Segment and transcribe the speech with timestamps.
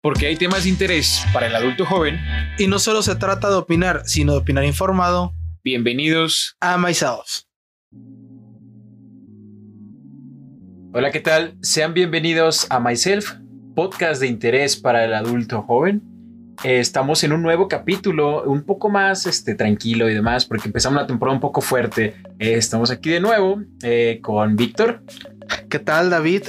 [0.00, 2.20] porque hay temas de interés para el adulto joven.
[2.58, 5.32] Y no solo se trata de opinar, sino de opinar informado.
[5.64, 7.42] Bienvenidos a Myself.
[10.92, 11.58] Hola, ¿qué tal?
[11.62, 13.32] Sean bienvenidos a Myself,
[13.74, 16.02] podcast de interés para el adulto joven.
[16.64, 21.00] Eh, estamos en un nuevo capítulo, un poco más este, tranquilo y demás, porque empezamos
[21.00, 22.14] la temporada un poco fuerte.
[22.38, 25.02] Eh, estamos aquí de nuevo eh, con Víctor.
[25.68, 26.44] ¿Qué tal, David?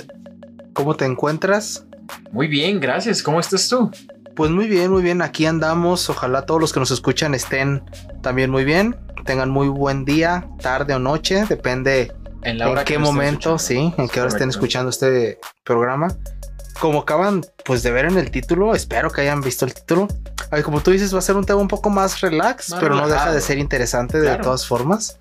[0.74, 1.89] ¿Cómo te encuentras?
[2.32, 3.24] Muy bien, gracias.
[3.24, 3.92] ¿Cómo estás tú?
[4.36, 5.22] Pues muy bien, muy bien.
[5.22, 6.10] Aquí andamos.
[6.10, 7.84] Ojalá todos los que nos escuchan estén
[8.22, 8.96] también muy bien.
[9.26, 12.12] Tengan muy buen día, tarde o noche, depende
[12.42, 16.08] en, la hora qué momento, sí, en qué hora estén escuchando este programa
[16.80, 20.08] como acaban pues de ver en el título, espero que hayan visto el título.
[20.64, 23.32] como tú dices, va a ser un tema un poco más relax, pero no deja
[23.32, 25.20] de ser interesante de todas formas.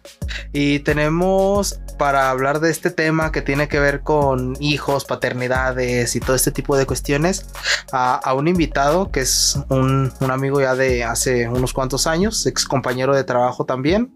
[0.53, 6.21] Y tenemos para hablar de este tema que tiene que ver con hijos, paternidades y
[6.21, 7.47] todo este tipo de cuestiones
[7.93, 12.65] a, un invitado que es un, un amigo ya de hace unos cuantos años, ex
[12.65, 14.15] compañero de trabajo también.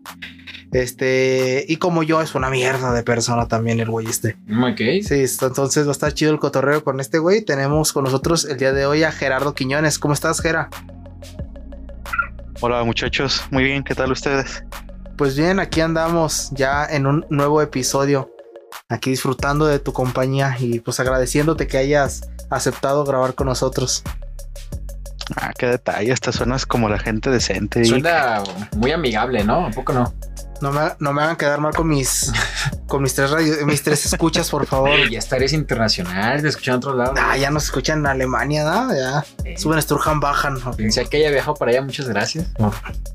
[0.73, 4.37] Este, y como yo, es una mierda de persona también el güey este.
[4.51, 5.05] Ok.
[5.07, 7.43] Sí, entonces va a estar chido el cotorreo con este güey.
[7.43, 9.99] Tenemos con nosotros el día de hoy a Gerardo Quiñones.
[9.99, 10.71] ¿Cómo estás, Gera?
[12.61, 14.63] Hola muchachos, muy bien, ¿qué tal ustedes?
[15.17, 18.31] Pues bien, aquí andamos ya en un nuevo episodio,
[18.89, 24.03] aquí disfrutando de tu compañía y pues agradeciéndote que hayas aceptado grabar con nosotros.
[25.37, 27.85] Ah, qué detalle, esta suenas como la gente decente.
[27.85, 28.43] Suena
[28.77, 29.67] muy amigable, ¿no?
[29.67, 30.13] ¿A poco no?
[30.63, 32.33] No me, no me hagan quedar mal con mis
[32.87, 33.33] con mis tres
[33.67, 34.91] mis tres escuchas, por favor.
[35.11, 37.19] Ya estarías internacional, te escuchan en otros lados.
[37.21, 38.95] Ah, ya nos escuchan en Alemania, ¿no?
[38.95, 39.25] Ya.
[39.57, 40.59] Suben Sturham, bajan.
[40.77, 42.73] Pensé que haya viajado para allá, muchas gracias por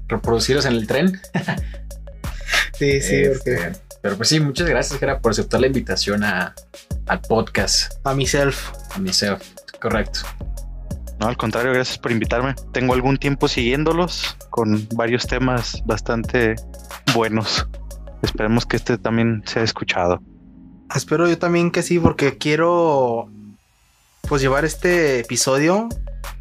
[0.09, 1.21] reproducirlos en el tren.
[2.77, 6.53] sí, sí, este, Pero pues sí, muchas gracias, Gera, por aceptar la invitación a,
[7.07, 7.93] al podcast.
[8.03, 8.71] A mi self.
[8.93, 9.41] A mi self,
[9.79, 10.19] correcto.
[11.19, 12.53] No, al contrario, gracias por invitarme.
[12.73, 16.55] Tengo algún tiempo siguiéndolos con varios temas bastante
[17.13, 17.67] buenos.
[18.21, 20.21] Esperemos que este también sea escuchado.
[20.95, 23.29] Espero yo también que sí, porque quiero
[24.27, 25.89] pues llevar este episodio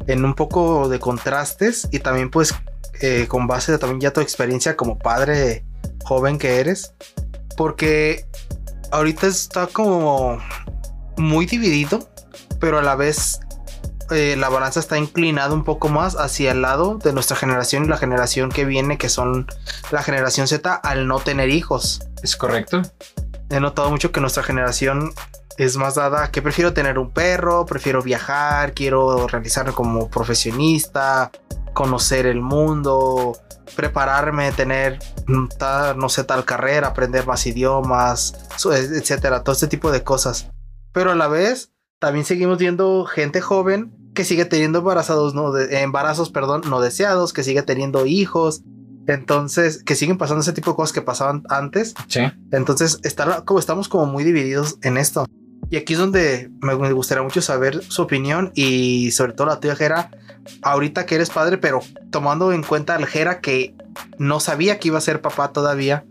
[0.07, 2.53] en un poco de contrastes y también pues
[3.01, 5.65] eh, con base de también ya tu experiencia como padre
[6.03, 6.93] joven que eres.
[7.55, 8.25] Porque
[8.91, 10.37] ahorita está como
[11.17, 12.09] muy dividido,
[12.59, 13.39] pero a la vez
[14.11, 17.87] eh, la balanza está inclinada un poco más hacia el lado de nuestra generación y
[17.87, 19.47] la generación que viene, que son
[19.91, 22.01] la generación Z, al no tener hijos.
[22.23, 22.81] Es correcto.
[23.49, 25.13] He notado mucho que nuestra generación
[25.57, 31.31] es más dada que prefiero tener un perro, prefiero viajar, quiero realizarme como profesionista,
[31.73, 33.37] conocer el mundo,
[33.75, 40.49] prepararme, tener no sé, tal carrera, aprender más idiomas, etcétera, todo este tipo de cosas.
[40.93, 46.31] Pero a la vez, también seguimos viendo gente joven que sigue teniendo embarazados, no embarazos,
[46.31, 48.63] perdón, no deseados, que sigue teniendo hijos.
[49.05, 51.93] Entonces, que siguen pasando ese tipo de cosas que pasaban antes.
[52.07, 52.21] Sí.
[52.51, 52.99] Entonces,
[53.45, 55.27] como, estamos como muy divididos en esto.
[55.69, 59.75] Y aquí es donde me, gustaría mucho saber su opinión y sobre todo la tuya,
[59.75, 60.09] Jera.
[60.63, 63.75] Ahorita que eres padre, pero tomando en cuenta al Jera que
[64.17, 66.05] no sabía que iba a ser papá todavía.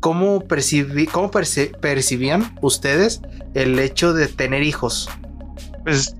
[0.00, 3.20] ¿Cómo, percibí, cómo percibían ustedes
[3.52, 5.10] el hecho de tener hijos?
[5.84, 6.14] Pues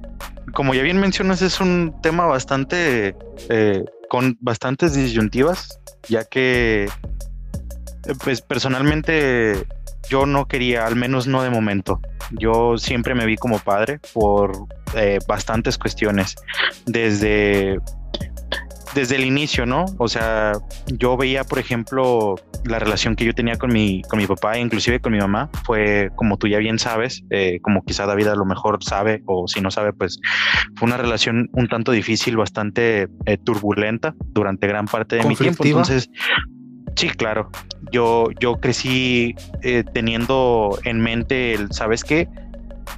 [0.52, 3.16] como ya bien mencionas, es un tema bastante
[3.48, 9.66] eh, con bastantes disyuntivas, ya que eh, pues personalmente
[10.08, 12.00] yo no quería, al menos no de momento.
[12.30, 14.52] Yo siempre me vi como padre por
[14.94, 16.36] eh, bastantes cuestiones,
[16.86, 17.78] desde
[18.98, 19.84] desde el inicio, ¿no?
[19.98, 20.52] O sea,
[20.86, 24.98] yo veía, por ejemplo, la relación que yo tenía con mi, con mi papá inclusive
[24.98, 28.44] con mi mamá fue, como tú ya bien sabes, eh, como quizá David a lo
[28.44, 30.18] mejor sabe o si no sabe, pues
[30.74, 35.64] fue una relación un tanto difícil, bastante eh, turbulenta durante gran parte de mi tiempo.
[35.64, 36.10] Entonces,
[36.96, 37.50] sí, claro,
[37.92, 42.28] yo, yo crecí eh, teniendo en mente el, ¿sabes qué?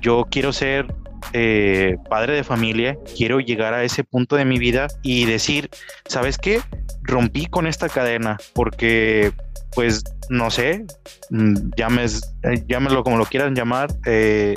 [0.01, 0.87] Yo quiero ser
[1.33, 5.71] eh, padre de familia, quiero llegar a ese punto de mi vida y decir,
[6.07, 6.61] ¿sabes qué?
[7.03, 9.33] Rompí con esta cadena porque,
[9.75, 10.85] pues, no sé,
[11.31, 14.55] mm, llames, eh, llámelo como lo quieran llamar, eh,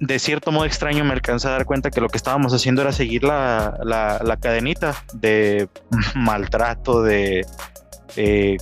[0.00, 2.92] de cierto modo extraño me alcanza a dar cuenta que lo que estábamos haciendo era
[2.92, 5.68] seguir la, la, cadenita de
[6.14, 7.46] maltrato, de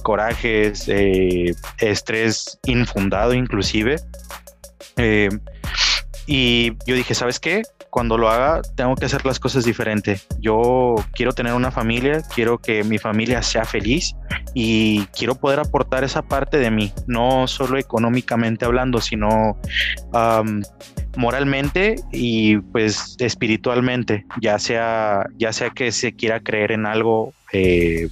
[0.02, 0.88] corajes,
[1.78, 3.96] estrés infundado inclusive.
[6.28, 7.62] Y yo dije, ¿sabes qué?
[7.90, 10.20] cuando lo haga, tengo que hacer las cosas diferente.
[10.40, 14.14] Yo quiero tener una familia, quiero que mi familia sea feliz
[14.54, 19.58] y quiero poder aportar esa parte de mí, no solo económicamente hablando, sino
[21.16, 28.08] moralmente y pues espiritualmente, ya sea, ya sea que se quiera creer en algo, eh,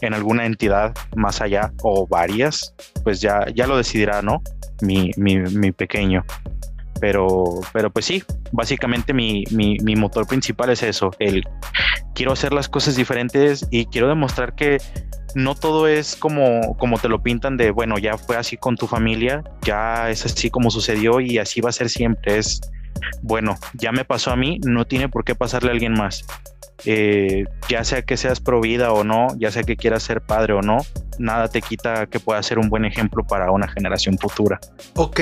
[0.00, 2.74] en alguna entidad más allá o varias,
[3.04, 4.42] pues ya, ya lo decidirá, ¿no?
[4.80, 6.24] Mi, mi, mi pequeño.
[7.00, 11.44] Pero, pero pues sí, básicamente mi, mi, motor principal es eso, el
[12.14, 14.78] quiero hacer las cosas diferentes y quiero demostrar que
[15.34, 18.86] no todo es como, como te lo pintan de, bueno, ya fue así con tu
[18.86, 22.38] familia, ya es así como sucedió y así va a ser siempre.
[22.38, 22.60] Es,
[23.22, 26.24] bueno, ya me pasó a mí, no tiene por qué pasarle a alguien más.
[26.86, 30.54] Eh, ya sea que seas pro vida o no, ya sea que quieras ser padre
[30.54, 30.78] o no,
[31.18, 34.58] nada te quita que pueda ser un buen ejemplo para una generación futura.
[34.96, 35.20] Ok,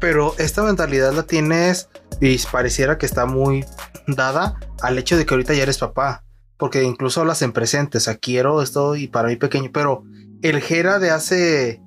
[0.00, 1.88] pero esta mentalidad la tienes
[2.20, 3.64] y pareciera que está muy
[4.06, 6.26] dada al hecho de que ahorita ya eres papá
[6.56, 10.04] porque incluso hablas en presente, o sea, quiero esto y para mí pequeño, pero
[10.42, 11.82] el Jera de hace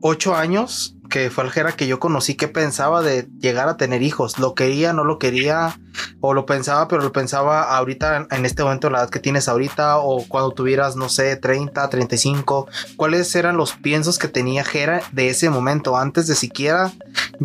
[0.00, 4.02] ocho años, que fue el Jera que yo conocí, que pensaba de llegar a tener
[4.02, 5.78] hijos, lo quería, no lo quería,
[6.20, 9.98] o lo pensaba, pero lo pensaba ahorita en este momento, la edad que tienes ahorita,
[9.98, 15.28] o cuando tuvieras, no sé, 30, 35, ¿cuáles eran los piensos que tenía Jera de
[15.28, 16.92] ese momento, antes de siquiera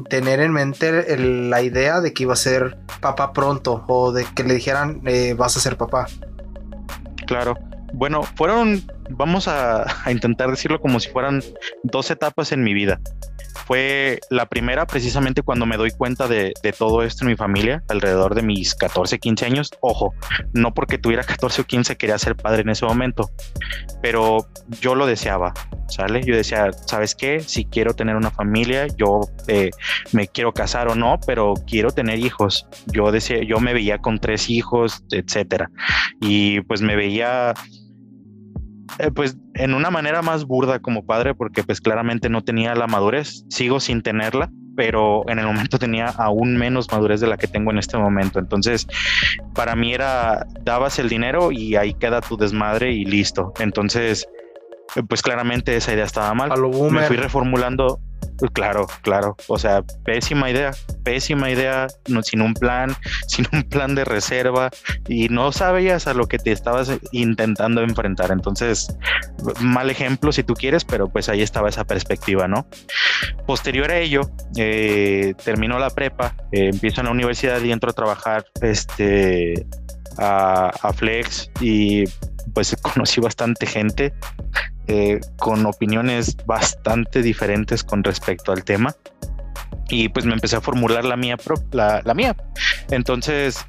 [0.10, 4.44] tener en mente la idea de que iba a ser papá pronto o de que
[4.44, 6.08] le dijeran eh, vas a ser papá.
[7.28, 7.58] Claro.
[7.94, 11.44] Bueno, fueron, vamos a intentar decirlo como si fueran
[11.84, 13.02] dos etapas en mi vida
[13.65, 18.36] fue la primera precisamente cuando me doy cuenta de, todo esto en mi familia, alrededor
[18.36, 19.71] de mis 14, 15 años.
[19.81, 20.13] Ojo,
[20.53, 23.31] no porque tuviera 14 o 15 quería ser padre en ese momento,
[24.01, 24.48] pero
[24.80, 25.53] yo lo deseaba,
[25.88, 26.24] ¿sale?
[26.24, 27.42] Yo decía, ¿sabes qué?
[27.42, 29.69] Si quiero tener una familia, yo eh,
[30.12, 32.68] me quiero casar o no, pero quiero tener hijos.
[32.88, 35.69] Yo yo me veía con tres hijos, etcétera.
[36.21, 37.53] Y pues me veía
[38.99, 42.88] eh, pues en una manera más burda como padre, porque pues claramente no tenía la
[42.88, 47.47] madurez, sigo sin tenerla, pero en el momento tenía aún menos madurez de la que
[47.47, 48.39] tengo en este momento.
[48.39, 48.88] Entonces,
[49.53, 53.53] para mí era, dabas el dinero y ahí queda tu desmadre y listo.
[53.59, 54.27] Entonces,
[54.95, 56.51] eh, pues claramente esa idea estaba mal.
[56.91, 57.99] Me fui reformulando
[58.53, 59.35] Claro, claro.
[59.47, 60.71] O sea, pésima idea,
[61.03, 61.88] pésima idea,
[62.23, 62.95] sin un plan,
[63.27, 64.69] sin un plan de reserva
[65.07, 68.31] y no sabías a lo que te estabas intentando enfrentar.
[68.31, 68.95] Entonces,
[69.59, 72.68] mal ejemplo si tú quieres, pero pues ahí estaba esa perspectiva, ¿no?
[73.45, 74.21] Posterior a ello,
[74.57, 79.67] eh, terminó la prepa, eh, empiezo en la universidad y entro a trabajar este,
[80.17, 82.06] a, a Flex y
[82.53, 84.13] pues conocí bastante gente
[84.91, 88.93] eh, con opiniones bastante diferentes con respecto al tema.
[89.88, 91.38] Y pues me empecé a formular la mía,
[91.71, 92.35] la, la mía.
[92.89, 93.65] Entonces,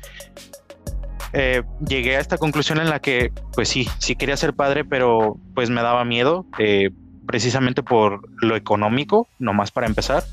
[1.33, 5.39] eh, llegué a esta conclusión en la que, pues sí, sí quería ser padre, pero
[5.55, 6.91] pues me daba miedo, eh,
[7.27, 10.25] precisamente por lo económico, nomás para empezar,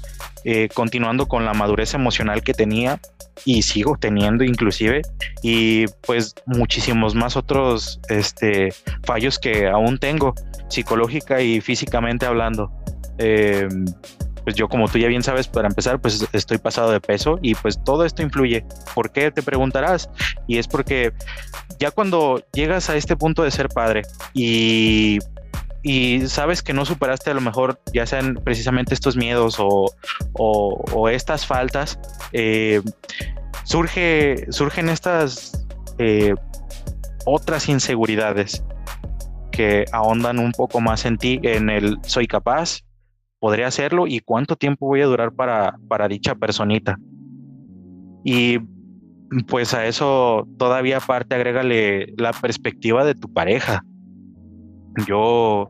[0.74, 3.00] continuando con la madurez emocional que tenía
[3.46, 5.02] y sigo teniendo inclusive,
[5.42, 10.34] y pues muchísimos más otros este, fallos que aún tengo
[10.70, 12.72] psicológica y físicamente hablando.
[13.18, 13.86] Em,
[14.44, 17.56] pues yo como tú ya bien sabes, para empezar, pues estoy pasado de peso y
[17.56, 18.66] pues todo esto influye.
[18.96, 19.32] ¿Por qué?
[19.32, 20.10] Te preguntarás.
[20.48, 21.14] Y es porque
[21.80, 24.04] ya cuando llegas a este punto de ser padre
[24.34, 25.20] y,
[25.82, 29.92] y sabes que no superaste a lo mejor ya sean precisamente estos miedos o,
[30.34, 32.00] o, estas faltas,
[32.34, 32.82] eh,
[33.64, 35.66] surge, surgen estas
[35.98, 36.36] eh,
[37.26, 38.64] otras inseguridades
[39.52, 42.82] que ahondan un poco más en ti, en el soy capaz,
[43.40, 46.98] podré hacerlo y cuánto tiempo voy a durar para, para dicha personita.
[48.24, 48.60] Y
[49.48, 53.84] pues a eso todavía aparte agrégale la perspectiva de tu pareja.
[55.08, 55.70] Yo,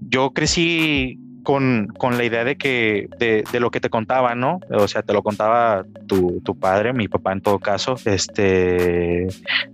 [0.00, 4.60] yo crecí con, con, la idea de que de, lo que te contaba, ¿no?
[4.70, 9.26] O sea, te lo contaba tu, tu, padre, mi papá en todo caso, este,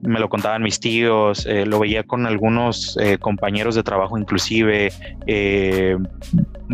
[0.03, 4.93] me lo contaban mis tíos, eh, lo veía con algunos eh, compañeros de trabajo inclusive,
[5.27, 5.97] eh,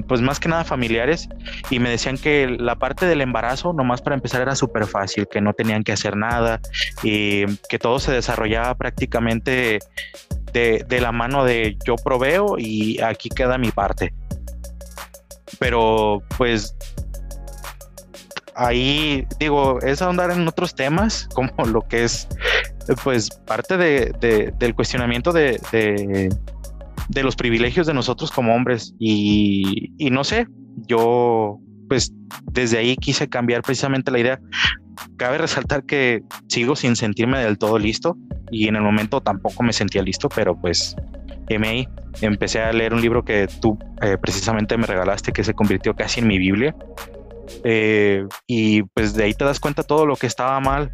[0.09, 1.29] pues más que nada familiares,
[1.71, 5.41] y me decían que la parte del embarazo, nomás para empezar, era súper fácil, que
[5.41, 6.61] no tenían que hacer nada,
[7.03, 9.79] y que todo se desarrollaba prácticamente
[10.53, 14.13] de, de la mano de yo proveo y aquí queda mi parte.
[15.59, 16.75] Pero pues
[18.57, 22.29] ahí digo, es ahondar en otros temas, como lo que es
[23.03, 25.59] pues parte de, del cuestionamiento de,
[27.09, 28.95] de, los privilegios de nosotros como hombres.
[28.99, 30.47] Y, y, no sé,
[30.89, 31.59] yo
[31.89, 32.13] pues
[32.51, 34.41] desde ahí quise cambiar precisamente la idea.
[35.17, 38.17] Cabe resaltar que sigo sin sentirme del todo listo
[38.51, 40.97] y en el momento tampoco me sentía listo, pero pues
[41.49, 41.89] ahí
[42.21, 46.21] empecé a leer un libro que tú eh, precisamente me regalaste que se convirtió casi
[46.21, 46.75] en mi Biblia.
[47.63, 50.93] Eh, y pues de ahí te das cuenta todo lo que estaba mal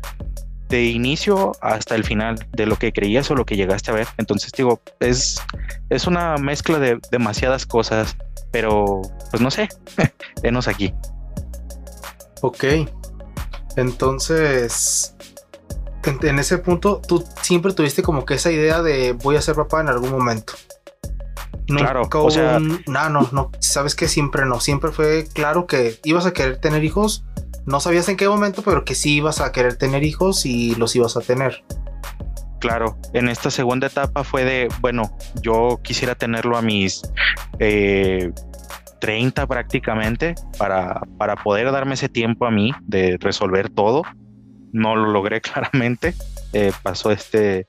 [0.70, 4.06] de inicio hasta el final de lo que creías o lo que llegaste a ver.
[4.16, 5.42] Entonces digo, es,
[5.90, 8.16] es una mezcla de demasiadas cosas,
[8.50, 9.68] pero pues no sé,
[10.42, 10.94] venos aquí.
[12.40, 12.64] Ok,
[13.76, 15.14] entonces
[16.04, 19.80] en, ese punto tú siempre tuviste como que esa idea de voy a ser papá
[19.80, 20.54] en algún momento.
[21.66, 26.26] claro, o sea, no, no, no, sabes que siempre no, siempre fue claro que ibas
[26.26, 27.24] a querer tener hijos,
[27.70, 30.94] no sabías en qué momento, pero que sí ibas a querer tener hijos y los
[30.96, 31.64] ibas a tener.
[32.58, 37.00] Claro, en esta segunda etapa fue de, bueno, yo quisiera tenerlo a mis
[37.58, 44.02] 30 eh, prácticamente para, para poder darme ese tiempo a mí de resolver todo
[44.72, 46.14] no lo logré claramente.
[46.52, 47.66] Eh, pasó este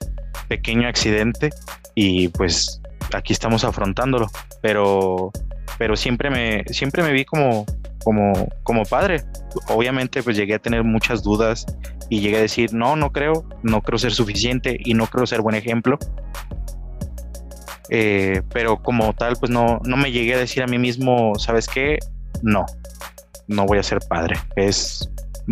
[0.47, 1.51] pequeño accidente
[1.95, 2.81] y pues
[3.13, 4.27] aquí estamos afrontándolo.
[4.61, 5.31] Pero,
[5.77, 7.65] pero siempre me, siempre me vi como,
[8.03, 9.23] como, como padre.
[9.67, 11.65] Obviamente pues llegué a tener muchas dudas
[12.09, 15.41] y llegué a decir, no, no creo, no creo ser suficiente y no creo ser
[15.41, 15.97] buen ejemplo.
[17.89, 21.67] Eh, pero como tal, pues no, no me llegué a decir a mí mismo, ¿sabes
[21.67, 21.99] qué?
[22.41, 22.65] No,
[23.47, 24.37] no voy a ser padre.
[24.55, 25.09] Es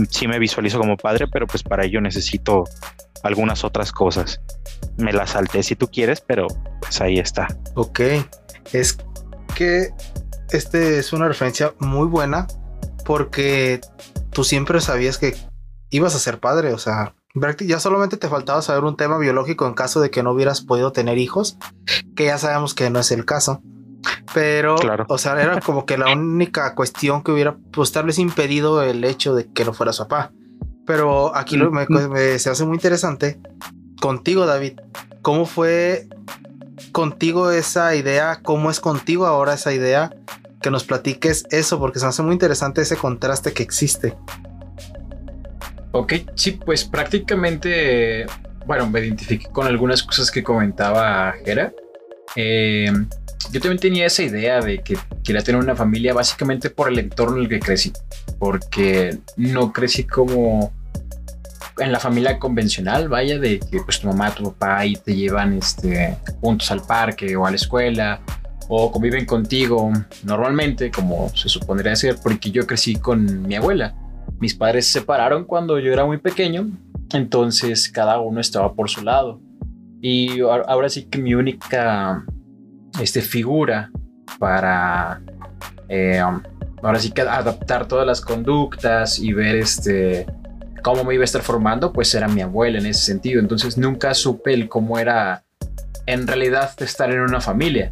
[0.09, 2.63] sí me visualizo como padre, pero pues para ello necesito
[3.23, 4.41] algunas otras cosas.
[4.97, 6.47] Me las salté si tú quieres, pero
[6.81, 7.47] pues ahí está.
[7.75, 8.01] Ok,
[8.73, 8.97] es
[9.55, 9.89] que
[10.51, 12.47] este es una referencia muy buena
[13.05, 13.81] porque
[14.31, 15.35] tú siempre sabías que
[15.89, 17.15] ibas a ser padre, o sea,
[17.59, 20.91] ya solamente te faltaba saber un tema biológico en caso de que no hubieras podido
[20.91, 21.57] tener hijos,
[22.15, 23.61] que ya sabemos que no es el caso.
[24.33, 24.75] Pero,
[25.07, 29.03] o sea, era como que la única cuestión que hubiera, pues tal vez impedido el
[29.03, 30.31] hecho de que no fuera su papá.
[30.85, 33.39] Pero aquí me, se hace muy interesante
[34.01, 34.79] contigo, David.
[35.21, 36.07] ¿Cómo fue
[36.91, 38.39] contigo esa idea?
[38.41, 40.15] ¿Cómo es contigo ahora esa idea?
[40.61, 44.15] Que nos platiques eso, porque se me hace muy interesante ese contraste que existe.
[45.91, 48.25] Ok, sí, pues prácticamente,
[48.65, 51.73] bueno, me identifiqué con algunas cosas que comentaba Jera.
[52.35, 52.91] Eh,
[53.51, 57.37] yo también tenía esa idea de que quería tener una familia básicamente por el entorno
[57.37, 57.91] en el que crecí,
[58.37, 60.71] porque no crecí como
[61.79, 65.53] en la familia convencional, vaya, de que pues tu mamá, tu papá y te llevan
[65.53, 68.21] este, juntos al parque o a la escuela
[68.71, 69.91] o conviven contigo
[70.23, 73.95] normalmente, como se supondría ser, porque yo crecí con mi abuela.
[74.39, 76.69] Mis padres se separaron cuando yo era muy pequeño,
[77.11, 79.41] entonces cada uno estaba por su lado.
[80.01, 82.23] Y ahora sí que mi única
[83.01, 83.91] este, figura
[84.37, 85.19] para
[85.89, 86.21] eh,
[86.83, 90.27] ahora sí que adaptar todas las conductas y ver este
[90.83, 93.39] cómo me iba a estar formando, pues era mi abuela en ese sentido.
[93.41, 95.43] Entonces nunca supe el cómo era
[96.05, 97.91] en realidad estar en una familia.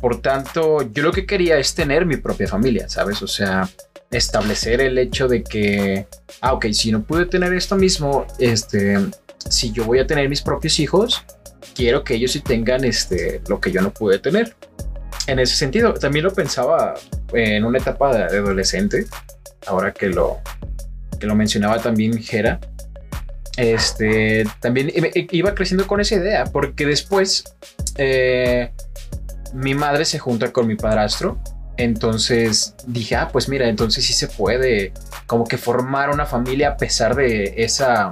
[0.00, 3.20] Por tanto, yo lo que quería es tener mi propia familia, ¿sabes?
[3.22, 3.68] O sea,
[4.10, 6.06] establecer el hecho de que,
[6.40, 8.98] ah, ok, si no pude tener esto mismo, este,
[9.48, 11.24] si yo voy a tener mis propios hijos,
[11.74, 14.54] quiero que ellos sí tengan este, lo que yo no pude tener.
[15.26, 16.94] En ese sentido, también lo pensaba
[17.32, 19.06] en una etapa de adolescente,
[19.66, 20.38] ahora que lo,
[21.18, 22.58] que lo mencionaba también Jera.
[23.56, 27.44] Este, también iba creciendo con esa idea, porque después
[27.96, 28.72] eh,
[29.54, 31.38] mi madre se junta con mi padrastro.
[31.76, 34.92] Entonces dije, ah, pues mira, entonces sí se puede
[35.26, 38.10] como que formar una familia a pesar de esa,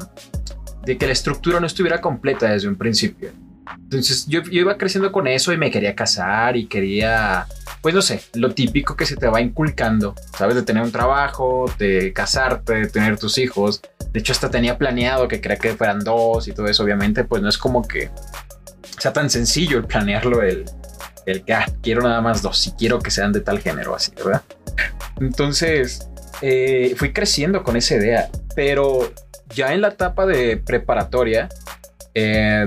[0.84, 3.30] de que la estructura no estuviera completa desde un principio.
[3.74, 7.46] Entonces yo, iba creciendo con eso y me quería casar y quería,
[7.82, 10.54] pues no sé, lo típico que se te va inculcando, ¿sabes?
[10.54, 13.82] De tener un trabajo, de casarte, de tener tus hijos.
[14.12, 16.82] De hecho, hasta tenía planeado que quería que fueran dos y todo eso.
[16.82, 18.10] Obviamente, pues no es como que
[18.98, 20.64] sea tan sencillo el planearlo, el,
[21.30, 24.12] el que, ah, quiero nada más dos y quiero que sean de tal género, así,
[24.16, 24.42] ¿verdad?
[25.20, 26.08] Entonces,
[26.42, 29.12] eh, fui creciendo con esa idea, pero
[29.54, 31.48] ya en la etapa de preparatoria,
[32.14, 32.66] eh,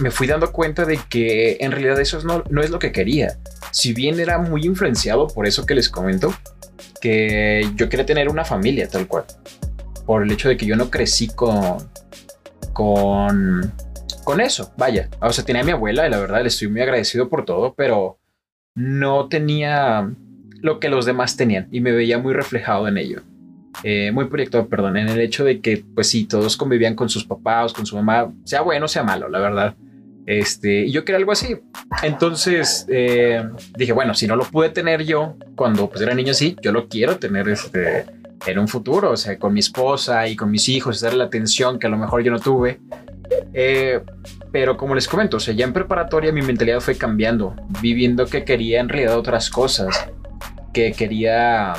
[0.00, 3.38] me fui dando cuenta de que en realidad eso no, no es lo que quería.
[3.70, 6.34] Si bien era muy influenciado por eso que les comento,
[7.00, 9.24] que yo quería tener una familia tal cual.
[10.06, 11.88] Por el hecho de que yo no crecí con.
[12.72, 13.72] con.
[14.24, 14.72] Con eso.
[14.76, 15.08] Vaya.
[15.20, 17.74] O sea, tenía a mi abuela y la verdad le estoy muy agradecido por todo,
[17.74, 18.18] pero
[18.74, 20.10] no tenía
[20.60, 23.22] lo que los demás tenían y me veía muy reflejado en ello.
[23.84, 27.24] Eh, muy proyectado, perdón, en el hecho de que, pues sí, todos convivían con sus
[27.24, 29.74] papás, con su mamá, sea bueno, sea malo, la verdad
[30.26, 31.56] Este, y yo quería algo así.
[32.02, 33.42] Entonces eh,
[33.76, 36.88] dije, bueno, si no lo pude tener yo cuando pues, era niño así, yo lo
[36.88, 38.04] quiero tener este,
[38.46, 41.78] en un futuro, o sea, con mi esposa y con mis hijos, darle la atención
[41.78, 42.80] que a lo mejor yo no tuve.
[43.52, 44.00] Eh,
[44.52, 48.44] pero como les comento, o sea, ya en preparatoria mi mentalidad fue cambiando, viviendo que
[48.44, 50.08] quería en realidad otras cosas,
[50.72, 51.74] que quería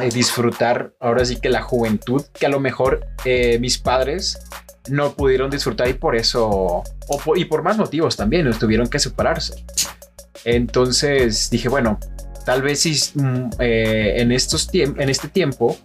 [0.00, 4.38] eh, disfrutar ahora sí que la juventud, que a lo mejor eh, mis padres
[4.88, 9.64] no pudieron disfrutar y por eso, o y por más motivos también, tuvieron que separarse.
[10.44, 11.98] Entonces dije, bueno,
[12.44, 15.78] tal vez si, mm, en, estos en este tiempo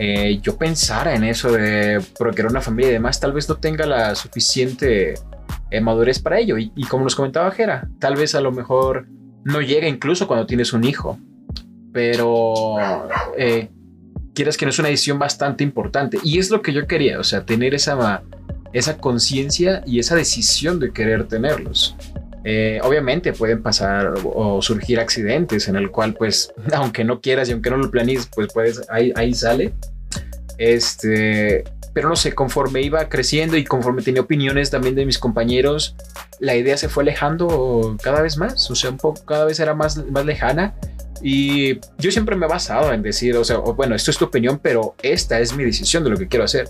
[0.00, 3.84] eh, yo pensara en eso de procrear una familia y demás, tal vez no tenga
[3.84, 5.14] la suficiente
[5.70, 6.56] eh, madurez para ello.
[6.56, 9.08] Y, como nos comentaba Jera, tal vez a lo mejor
[9.44, 11.18] no llega incluso cuando tienes un hijo.
[11.92, 12.76] Pero
[13.36, 13.70] eh,
[14.34, 16.18] quieras que no es una decisión bastante importante.
[16.22, 18.22] Y es lo que yo quería, o sea, tener esa,
[18.72, 21.96] esa conciencia y esa decisión de querer tenerlos.
[22.82, 27.70] Obviamente pueden pasar o surgir accidentes en el cual, pues, aunque no quieras y aunque
[27.70, 29.72] no lo planees, pues puedes, ahí, ahí sale.
[30.58, 35.96] Este, pero no sé, conforme iba creciendo y conforme tenía opiniones también de mis compañeros,
[36.38, 39.74] la idea se fue alejando cada vez más, o sea, un poco cada vez era
[39.74, 40.74] más, más lejana.
[41.20, 44.60] Y yo siempre me he basado en decir, o sea, bueno, esto es tu opinión,
[44.62, 46.68] pero esta es mi decisión de lo que quiero hacer.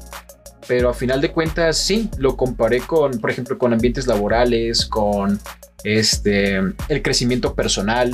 [0.69, 5.41] Pero a final de cuentas, sí, lo comparé con, por ejemplo, con ambientes laborales, con
[5.83, 6.59] este,
[6.89, 8.13] el crecimiento personal,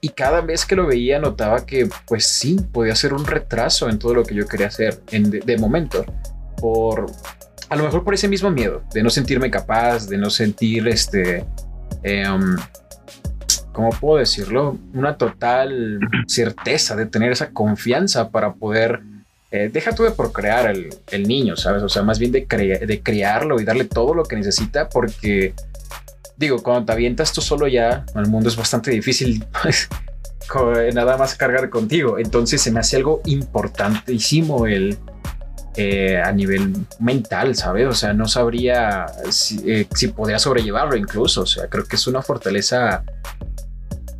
[0.00, 3.98] y cada vez que lo veía notaba que pues sí, podía ser un retraso en
[3.98, 6.04] todo lo que yo quería hacer en de, momento.
[6.56, 7.06] Por
[7.68, 11.44] a lo mejor por ese mismo miedo de no sentirme capaz, de no sentir este,
[12.02, 12.56] em,
[13.72, 14.78] ¿cómo puedo decirlo?
[14.94, 19.00] Una total certeza de tener esa confianza para poder,
[19.50, 21.82] eh, deja tú de procrear el, el, niño, ¿sabes?
[21.82, 25.54] O sea, más bien de, de criarlo y darle todo lo que necesita porque
[26.40, 29.88] digo, cuando te avientas tú solo ya al mundo es bastante difícil pues,
[30.94, 32.18] nada más cargar contigo.
[32.18, 34.98] Entonces se me hace algo importantísimo el
[35.76, 37.86] eh, a nivel mental, ¿sabes?
[37.86, 41.42] O sea, no sabría si, eh, si, podría sobrellevarlo incluso.
[41.42, 43.04] O sea, creo que es una fortaleza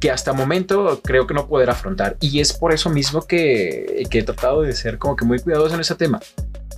[0.01, 2.17] que hasta momento creo que no poder afrontar.
[2.21, 5.75] Y es por eso mismo que, que he tratado de ser como que muy cuidadoso
[5.75, 6.21] en ese tema.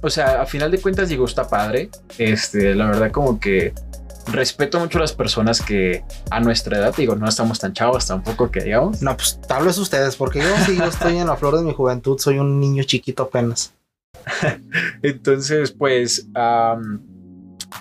[0.03, 1.89] O sea, a final de cuentas digo, está padre.
[2.19, 3.73] Este, la verdad como que
[4.27, 8.51] respeto mucho a las personas que a nuestra edad, digo, no estamos tan chavos tampoco
[8.51, 9.03] que digamos.
[9.03, 11.73] No, pues tal vez ustedes, porque yo sí, yo estoy en la flor de mi
[11.73, 13.75] juventud, soy un niño chiquito apenas.
[15.03, 16.27] Entonces, pues,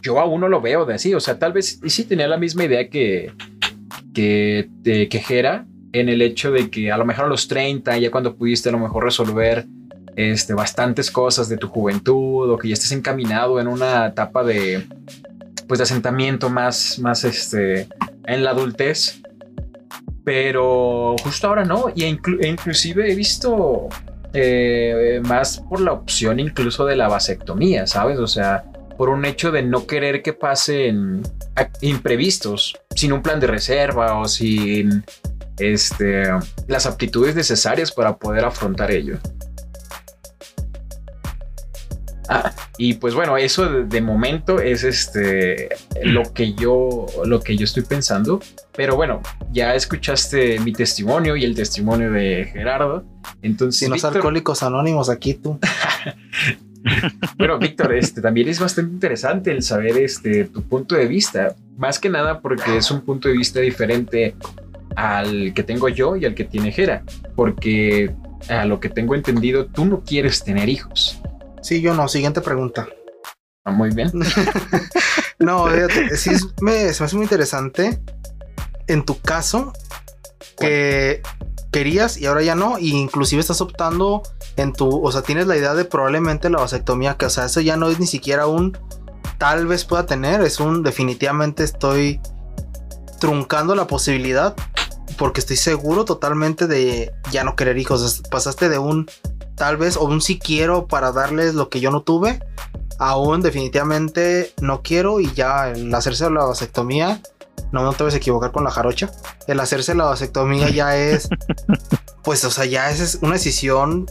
[0.04, 2.38] yo aún no lo veo de así, o sea, tal vez y sí tenía la
[2.38, 3.34] misma idea que,
[4.14, 8.12] que, de, quejera en el hecho de que a lo mejor a los 30, ya
[8.12, 9.66] cuando pudiste a lo mejor resolver
[10.16, 14.86] este, bastantes cosas de tu juventud o que ya estés encaminado en una etapa de,
[15.68, 17.88] pues de asentamiento más, más este,
[18.26, 19.22] en la adultez.
[20.24, 23.90] Pero justo ahora no, y e inclusive he visto
[24.34, 28.20] eh, más por la opción incluso de la vasectomía, ¿sabes?
[28.20, 28.64] O sea,
[28.98, 31.24] por un hecho de no querer que pasen
[31.82, 35.04] imprevistos, sin un plan de reserva o sin
[35.58, 36.24] este,
[36.68, 39.18] las aptitudes necesarias para poder afrontar ello.
[42.78, 45.70] y pues bueno, eso de, momento es este
[46.02, 48.40] lo que yo lo que yo estoy pensando.
[48.74, 53.04] Pero bueno, ya escuchaste mi testimonio y el testimonio de Gerardo.
[53.42, 55.60] Entonces, los alcohólicos anónimos aquí tú.
[57.38, 62.00] bueno, Víctor, este también es bastante interesante el saber este tu punto de vista, más
[62.00, 64.36] que nada porque es un punto de vista diferente
[64.96, 67.04] al que tengo yo y al que tiene Gera,
[67.36, 68.14] porque
[68.50, 71.22] a lo que tengo entendido tú no quieres tener hijos.
[71.62, 72.08] Sí, yo no.
[72.08, 72.88] Siguiente pregunta.
[73.64, 74.12] Ah, muy bien.
[75.40, 78.00] no, fíjate, sí me, se me hace muy interesante.
[78.88, 79.72] En tu caso,
[80.60, 81.22] que
[81.72, 84.24] querías y ahora ya no, y inclusive estás optando
[84.58, 87.62] en tu, o sea, tienes la idea de probablemente la vasectomía, que o sea, eso
[87.62, 88.78] ya no es ni siquiera un
[89.38, 92.20] tal vez pueda tener, es un definitivamente estoy
[93.20, 94.56] truncando la posibilidad
[95.18, 99.10] porque estoy seguro totalmente de ya no querer hijos, pasaste de un
[99.56, 102.40] tal vez, o un sí quiero para darles lo que yo no tuve,
[102.98, 107.22] aún definitivamente no quiero y ya el hacerse la vasectomía,
[107.72, 109.12] no, no te vas a equivocar con la jarocha,
[109.48, 111.30] el hacerse la vasectomía ya es,
[112.24, 114.06] pues, o sea, ya es una decisión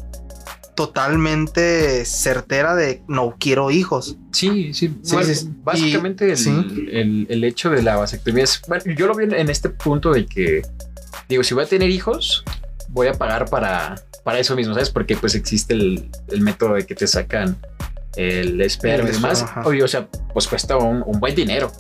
[0.75, 4.17] totalmente certera de no quiero hijos.
[4.33, 4.95] Sí, sí.
[5.63, 10.11] básicamente el, el, hecho de la vasectomía es, bueno, yo lo vi en este punto
[10.11, 10.63] de que,
[11.29, 12.45] digo, si voy a tener hijos,
[12.89, 14.91] voy a pagar para, para eso mismo, ¿sabes?
[14.91, 17.57] Porque pues existe el, método de que te sacan
[18.17, 21.73] el esperma y demás, obvio, o sea, pues cuesta un, buen dinero.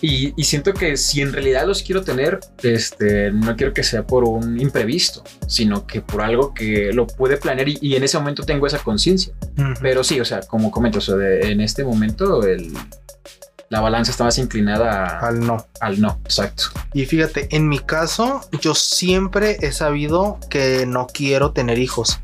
[0.00, 4.24] Y, siento que si en realidad los quiero tener, este, no quiero que sea por
[4.24, 8.66] un imprevisto, sino que por algo que lo puede planear y, en ese momento tengo
[8.66, 9.32] esa conciencia.
[9.80, 12.72] Pero sí, o sea, como comento, o en este momento el,
[13.72, 15.66] la balanza está más inclinada al no.
[15.80, 16.64] Al no, exacto.
[16.92, 22.20] Y fíjate, en mi caso, yo siempre he sabido que no quiero tener hijos.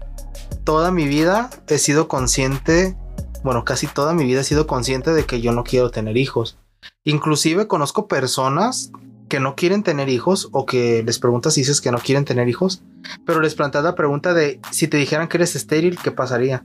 [0.64, 2.98] Toda mi vida he sido consciente,
[3.42, 6.58] bueno, casi toda mi vida he sido consciente de que yo no quiero tener hijos.
[7.04, 8.92] Inclusive conozco personas
[9.28, 12.48] que no quieren tener hijos o que les preguntas si dices que no quieren tener
[12.48, 12.82] hijos,
[13.26, 16.64] pero les planteas la pregunta de si te dijeran que eres estéril, ¿qué pasaría?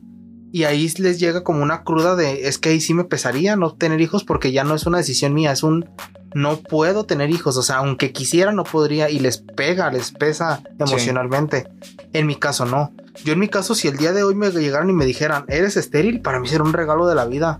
[0.53, 3.73] Y ahí les llega como una cruda de es que ahí sí me pesaría no
[3.73, 5.89] tener hijos porque ya no es una decisión mía, es un
[6.35, 10.61] no puedo tener hijos, o sea, aunque quisiera no podría y les pega, les pesa
[10.77, 11.67] emocionalmente.
[12.13, 12.93] En mi caso no.
[13.25, 15.75] Yo en mi caso si el día de hoy me llegaran y me dijeran, "Eres
[15.75, 17.59] estéril", para mí sería un regalo de la vida.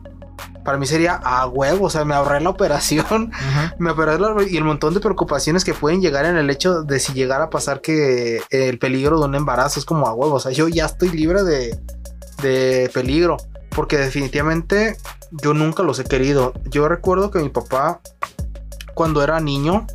[0.63, 3.32] Para mí sería a huevo, o sea, me ahorré la operación,
[3.79, 6.99] me ahorré la, y el montón de preocupaciones que pueden llegar en el hecho de
[6.99, 10.39] si llegara a pasar que el peligro de un embarazo es como a huevo, o
[10.39, 11.77] sea, yo ya estoy libre de,
[12.43, 13.38] de peligro,
[13.75, 14.97] porque definitivamente
[15.32, 16.53] yo nunca los he querido.
[16.69, 18.01] Yo recuerdo que mi papá,
[18.93, 19.88] cuando era niño,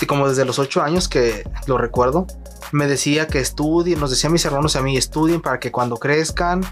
[0.00, 2.26] y como desde los 8 años que lo recuerdo,
[2.72, 5.70] me decía que estudien, nos decía a mis hermanos y a mí, estudien para que
[5.70, 6.64] cuando crezcan,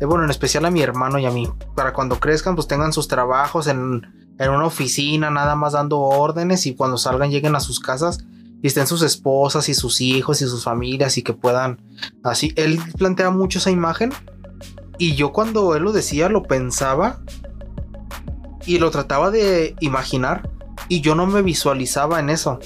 [0.00, 2.92] eh, bueno, en especial a mi hermano y a mí, para cuando crezcan, pues tengan
[2.92, 4.02] sus trabajos en,
[4.38, 8.24] en una oficina, nada más dando órdenes y cuando salgan lleguen a sus casas
[8.62, 11.80] y estén sus esposas y sus hijos y sus familias y que puedan
[12.22, 12.52] así.
[12.56, 14.12] Él plantea mucho esa imagen
[14.98, 17.20] y yo cuando él lo decía lo pensaba
[18.66, 20.48] y lo trataba de imaginar
[20.88, 22.58] y yo no me visualizaba en eso.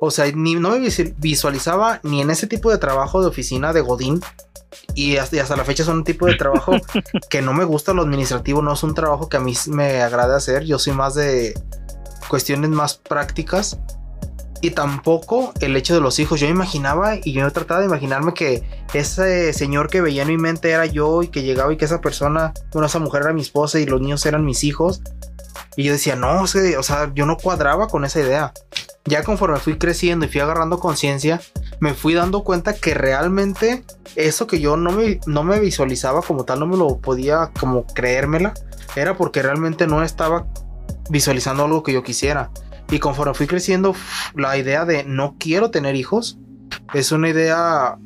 [0.00, 3.82] O sea, ni no me visualizaba ni en ese tipo de trabajo de oficina de
[3.82, 4.20] Godín.
[4.94, 6.72] Y hasta, hasta la fecha es un tipo de trabajo
[7.30, 10.36] que no me gusta lo administrativo, no es un trabajo que a mí me agrada
[10.36, 10.64] hacer.
[10.64, 11.54] Yo soy más de
[12.28, 13.78] cuestiones más prácticas
[14.60, 16.40] y tampoco el hecho de los hijos.
[16.40, 20.70] Yo imaginaba y yo trataba de imaginarme que ese señor que veía en mi mente
[20.70, 23.80] era yo y que llegaba y que esa persona, bueno, esa mujer era mi esposa
[23.80, 25.02] y los niños eran mis hijos.
[25.76, 28.52] Y yo decía, no, o sea, yo no cuadraba con esa idea.
[29.06, 31.40] Ya conforme fui creciendo y fui agarrando conciencia,
[31.80, 33.82] me fui dando cuenta que realmente
[34.14, 37.86] eso que yo no me, no me visualizaba como tal, no me lo podía como
[37.86, 38.52] creérmela,
[38.96, 40.46] era porque realmente no estaba
[41.08, 42.50] visualizando algo que yo quisiera.
[42.90, 43.94] Y conforme fui creciendo,
[44.34, 46.38] la idea de no quiero tener hijos
[46.92, 47.96] es una idea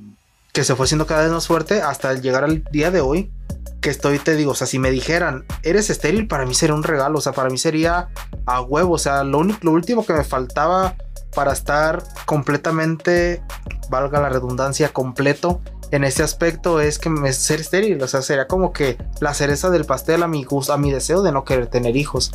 [0.52, 3.32] que se fue haciendo cada vez más fuerte hasta llegar al día de hoy.
[3.80, 6.82] Que estoy, te digo, o sea, si me dijeran, eres estéril, para mí sería un
[6.82, 8.08] regalo, o sea, para mí sería
[8.46, 10.94] a huevo, o sea, lo, único, lo último que me faltaba
[11.34, 13.42] para estar completamente,
[13.90, 15.60] valga la redundancia, completo
[15.94, 19.70] en ese aspecto es que me ser estéril, o sea, sería como que la cereza
[19.70, 22.32] del pastel a mi gusto, a mi deseo de no querer tener hijos.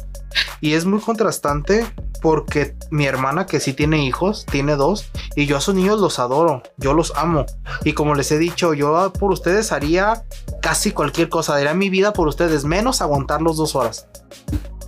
[0.62, 1.86] Y es muy contrastante
[2.22, 6.20] porque mi hermana que sí tiene hijos, tiene dos, y yo a sus niños los
[6.20, 7.46] adoro, yo los amo.
[7.84, 10.24] Y como les he dicho, yo por ustedes haría
[10.62, 14.08] casi cualquier cosa, daría mi vida por ustedes, menos aguantarlos dos horas.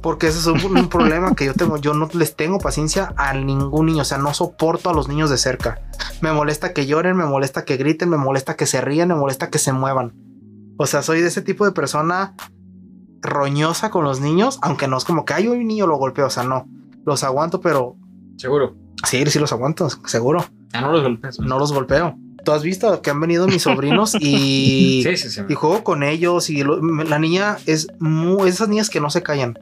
[0.02, 1.78] Porque ese es un, problema que yo tengo.
[1.78, 4.02] Yo no les tengo paciencia a ningún niño.
[4.02, 5.80] O sea, no soporto a los niños de cerca.
[6.22, 9.50] Me molesta que lloren, me molesta que griten, me molesta que se rían, me molesta
[9.52, 10.14] que se muevan.
[10.78, 12.34] O sea, soy de ese tipo de persona
[13.22, 16.32] roñosa con los niños, aunque no es como que hay un niño lo golpeo, o
[16.32, 16.68] sea, no.
[17.06, 17.96] Los aguanto, pero.
[18.38, 18.76] Seguro.
[19.06, 20.44] Sí, sí los aguanto, seguro.
[20.74, 21.32] Ah, no los golpeo.
[21.42, 22.16] No los golpeo.
[22.44, 25.04] Tú has visto que han venido mis sobrinos y,
[25.50, 29.60] y juego con ellos y la niña es muy, esas niñas que no se callan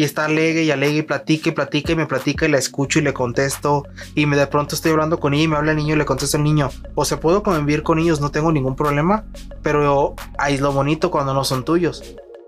[0.00, 3.00] y está alegre y alegre y platica y platica y me platica y la escucho
[3.00, 3.84] y le contesto
[4.14, 6.06] y me de pronto estoy hablando con ella y me habla el niño y le
[6.06, 6.70] contesto al niño.
[6.94, 9.26] O sea, puedo convivir con ellos, no tengo ningún problema,
[9.62, 12.02] pero ahí es lo bonito cuando no son tuyos.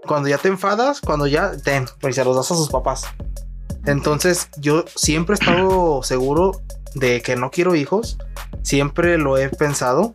[0.07, 3.05] Cuando ya te enfadas, cuando ya, ten, pues se los das a sus papás.
[3.85, 6.53] Entonces yo siempre he estado seguro
[6.95, 8.17] de que no quiero hijos,
[8.63, 10.15] siempre lo he pensado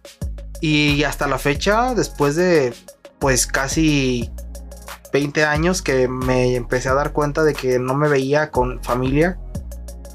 [0.59, 2.73] y hasta la fecha, después de
[3.19, 4.31] pues casi
[5.11, 9.39] 20 años que me empecé a dar cuenta de que no me veía con familia,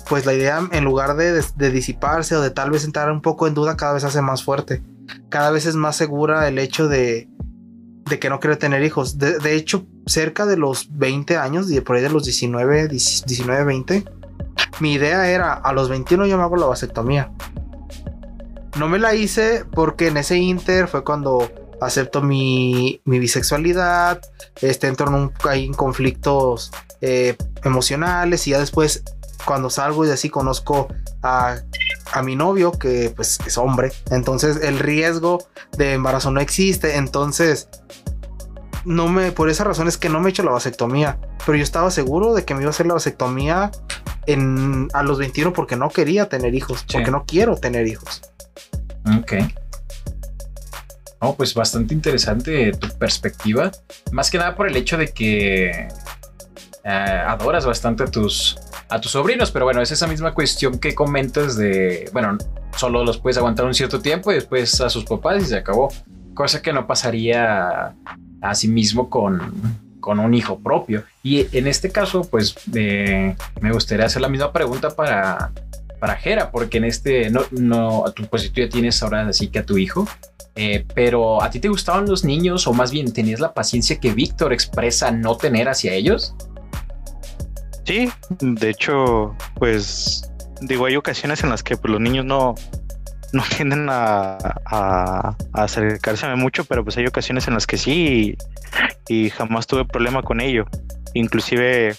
[0.09, 3.55] pues la idea en lugar de, disiparse o de tal vez entrar un poco en
[3.55, 4.83] duda cada vez hace más fuerte.
[5.28, 7.28] Cada vez es más segura el hecho de,
[8.20, 9.18] que no quiero tener hijos.
[9.18, 14.05] De, hecho, cerca de los 20 años, por ahí de los 19, 19, 20,
[14.81, 17.33] mi idea era a los 21 yo me la vasectomía.
[18.78, 21.50] No me la hice porque en ese inter fue cuando
[21.85, 24.21] acepto mi, bisexualidad,
[24.61, 29.05] este, entro en, un, en conflictos eh, emocionales y ya después
[29.45, 30.88] cuando salgo y así conozco
[31.23, 31.57] a,
[32.12, 35.45] a, mi novio que pues es hombre, entonces el riesgo
[35.77, 37.68] de embarazo no existe, entonces
[38.85, 41.18] no me, por esa razón es que no me he hecho la vasectomía.
[41.45, 43.71] Pero yo estaba seguro de que me iba a hacer la vasectomía
[44.27, 48.23] en, a los 21 porque no quería tener hijos, porque no quiero tener hijos.
[49.18, 49.35] Ok.
[51.24, 53.70] Oh, pues bastante interesante tu perspectiva.
[54.11, 55.88] Más que nada por el hecho de que eh,
[56.85, 58.58] adoras bastante a tus,
[58.88, 62.37] a tus sobrinos, pero bueno, es esa misma cuestión que comentas de, bueno,
[62.76, 65.92] solo los puedes aguantar un cierto tiempo y después a sus papás y se acabó.
[66.35, 67.94] Cosa que no pasaría
[68.40, 71.04] a sí mismo con, con un hijo propio.
[71.22, 75.52] Y en este caso, pues me gustaría hacer la misma pregunta para,
[76.00, 79.64] para Jera, porque en este, no, no, pues tú ya tienes ahora así que a
[79.64, 80.08] tu hijo,
[80.55, 84.12] eh, pero ¿a ti te gustaban los niños o más bien tenías la paciencia que
[84.12, 86.35] Víctor expresa no tener hacia ellos?
[87.85, 88.11] Sí,
[88.41, 92.55] de hecho, pues digo, hay ocasiones en las que pues, los niños no,
[93.33, 98.37] no tienden a, a, acercarse mucho, pero pues hay ocasiones en las que sí
[99.09, 100.67] y, jamás tuve problema con ello.
[101.15, 101.97] Inclusive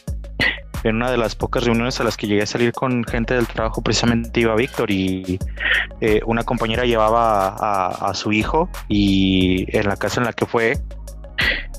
[0.83, 3.47] en una de las pocas reuniones a las que llegué a salir con gente del
[3.47, 5.39] trabajo precisamente iba Víctor y
[6.01, 10.77] eh, una compañera llevaba a, su hijo y en la casa en la que fue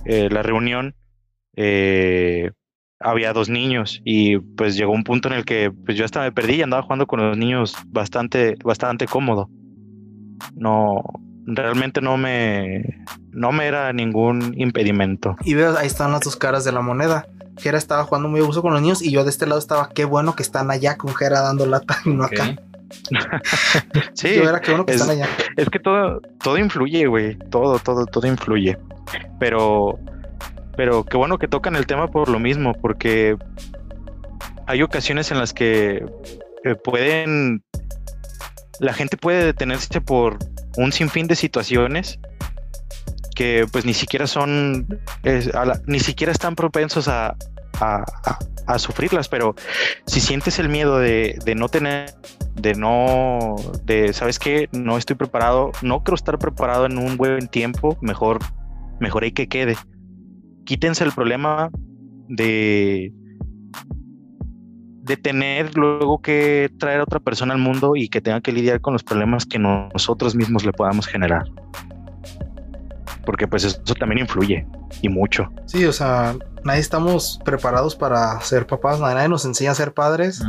[0.04, 0.94] eh, la reunión
[1.56, 2.50] eh,
[3.00, 6.32] había dos niños y pues llegó un punto en el que pues yo hasta me
[6.32, 9.50] perdí y andaba jugando con los niños bastante, bastante cómodo.
[10.54, 11.02] No,
[11.46, 15.36] realmente no me, no me era ningún impedimento.
[15.44, 17.26] Y veo, ahí están las dos caras de la moneda.
[17.58, 20.04] Jera estaba jugando muy abuso con los niños y yo de este lado estaba, qué
[20.04, 22.56] bueno que están allá con Jera dando lata y no acá.
[24.14, 25.28] sí, era qué bueno que están allá.
[25.56, 27.36] Es que todo, todo influye, güey.
[27.50, 28.78] Todo, todo, todo influye.
[29.38, 29.98] Pero
[30.76, 33.36] pero qué bueno que tocan el tema por lo mismo, porque
[34.66, 36.04] hay ocasiones en las que
[36.64, 37.62] eh, pueden,
[38.80, 40.38] la gente puede detenerse por
[40.76, 42.18] un sinfín de situaciones
[43.34, 44.86] que pues ni siquiera son,
[45.86, 47.36] ni siquiera están propensos a,
[48.78, 49.54] sufrirlas, pero
[50.06, 52.14] si sientes el miedo de, no tener,
[52.54, 54.68] de no, de, ¿sabes qué?
[54.72, 58.38] No estoy preparado, no quiero estar preparado en un buen tiempo, mejor,
[59.00, 59.76] mejor hay que quede
[60.64, 61.70] quítense el problema
[62.28, 63.12] de
[65.02, 68.80] de tener luego que traer a otra persona al mundo y que tenga que lidiar
[68.80, 71.44] con los problemas que nosotros mismos le podamos generar.
[73.24, 74.66] Porque pues eso también influye
[75.02, 75.50] y mucho.
[75.66, 80.42] Sí, o sea, nadie estamos preparados para ser papás, nadie nos enseña a ser padres.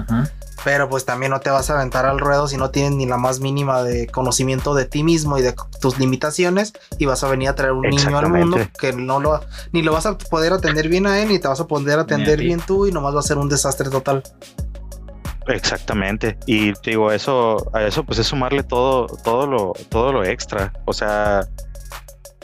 [0.63, 3.17] Pero pues también no te vas a aventar al ruedo si no tienes ni la
[3.17, 7.49] más mínima de conocimiento de ti mismo y de tus limitaciones y vas a venir
[7.49, 9.41] a traer un niño al mundo que no lo
[9.73, 12.39] ni lo vas a poder atender bien a él ni te vas a poder atender
[12.39, 14.23] bien tú y nomás va a ser un desastre total.
[15.47, 16.37] Exactamente.
[16.45, 20.73] Y digo, eso, a eso pues es sumarle todo, todo lo, todo lo extra.
[20.85, 21.41] O sea,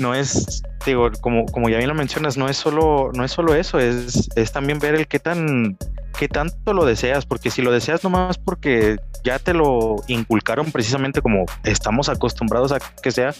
[0.01, 3.55] no es, digo, como, como ya bien lo mencionas, no es solo, no es solo
[3.55, 5.77] eso, es, es también ver el qué tan
[6.17, 11.21] qué tanto lo deseas, porque si lo deseas nomás porque ya te lo inculcaron precisamente
[11.21, 13.33] como estamos acostumbrados a que sea,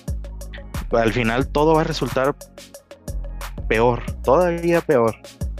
[0.91, 2.35] al final todo va a resultar
[3.67, 5.15] peor, todavía peor.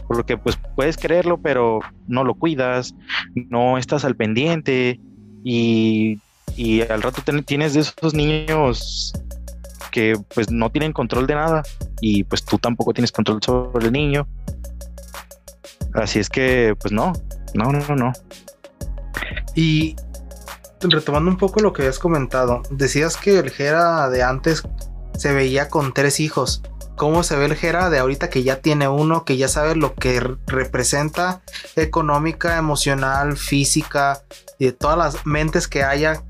[0.08, 2.96] Porque pues puedes creerlo, pero no lo cuidas,
[3.36, 5.00] no estás al pendiente
[5.44, 6.20] y,
[6.58, 9.14] y al rato tienes de esos niños
[9.90, 11.64] que pues no tienen control de nada
[12.02, 14.28] y pues tú tampoco tienes control sobre el niño
[15.94, 17.14] Así es que, pues no,
[17.54, 18.14] no, no, no.
[19.56, 19.96] Y
[20.82, 24.64] retomando un poco lo que habías comentado, decías que el Jera de antes
[25.18, 26.64] se veía con tres hijos.
[26.96, 29.96] ¿Cómo se ve el Jera de ahorita que ya tiene uno, que ya sabe lo
[29.96, 31.42] que representa
[31.76, 34.24] económica, emocional, física
[34.60, 36.24] y de todas las mentes que haya?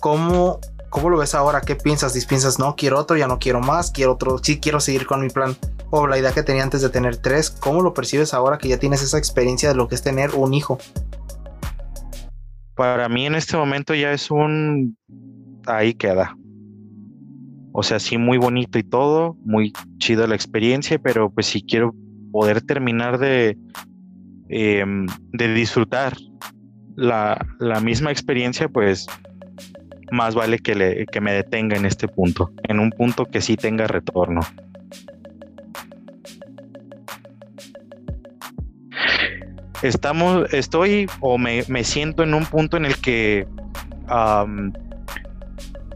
[0.00, 0.60] ¿Cómo,
[0.96, 1.60] cómo lo ves ahora?
[1.60, 2.24] ¿Qué piensas?
[2.24, 5.28] ¿Piensas, no, quiero otro, ya no quiero más, quiero otro, sí quiero seguir con mi
[5.28, 5.54] plan?
[5.90, 8.78] o la idea que tenía antes de tener tres, ¿cómo lo percibes ahora que ya
[8.78, 10.78] tienes esa experiencia de lo que es tener un hijo?
[12.74, 14.96] Para mí en este momento ya es un...
[15.66, 16.34] Ahí queda.
[17.72, 21.94] O sea, sí, muy bonito y todo, muy chido la experiencia, pero pues si quiero
[22.32, 23.58] poder terminar de,
[24.48, 26.16] em, de disfrutar
[26.94, 29.06] la, la, misma experiencia, pues
[30.10, 33.56] más vale que, le, que me detenga en este punto, en un punto que sí
[33.56, 34.40] tenga retorno.
[39.82, 43.46] estamos, estoy o me, siento en un punto en el que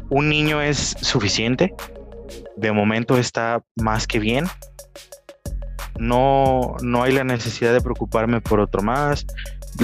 [0.08, 1.74] un niño es suficiente.
[2.56, 4.46] De momento está más que bien.
[5.98, 9.26] No, no hay la necesidad de preocuparme por otro más.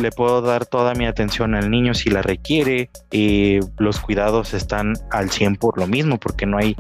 [0.00, 2.90] Le puedo dar toda mi atención al niño si la requiere.
[3.10, 6.76] Y los cuidados están al 100 por lo mismo, porque no hay,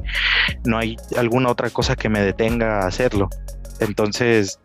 [0.64, 3.28] no hay alguna otra cosa que me detenga a hacerlo.
[3.80, 4.60] Entonces,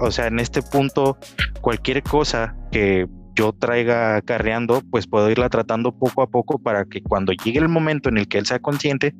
[0.00, 1.18] o sea, en este punto,
[1.60, 7.02] cualquier cosa que yo traiga acarreando, pues puedo irla tratando poco a poco para que
[7.02, 9.14] cuando llegue el momento en el que él sea consciente,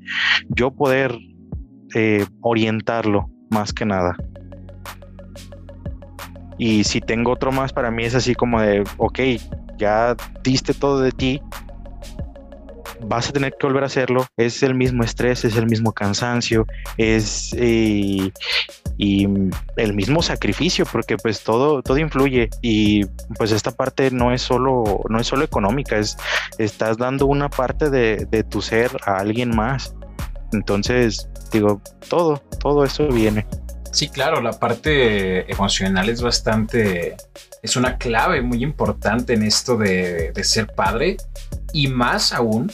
[0.49, 1.17] yo poder
[1.95, 4.17] eh, orientarlo más que nada.
[6.63, 9.19] Y si tengo otro más, para mí es así como de, ok,
[9.79, 11.41] ya diste todo de ti,
[13.01, 14.27] vas a tener que volver a hacerlo.
[14.37, 16.67] Es el mismo estrés, es el mismo cansancio,
[16.99, 19.27] es y
[19.77, 22.51] el mismo sacrificio, porque pues todo, todo influye.
[22.61, 23.07] Y
[23.39, 26.19] pues esta parte no es solo, no es solo económica, es
[26.59, 29.95] estás dando una parte de, de tu ser a alguien más.
[30.53, 33.47] Entonces, digo, todo, todo eso viene.
[33.93, 37.17] Sí, claro, la parte emocional es bastante,
[37.61, 41.17] es una clave muy importante en esto de, ser padre
[41.73, 42.71] y más aún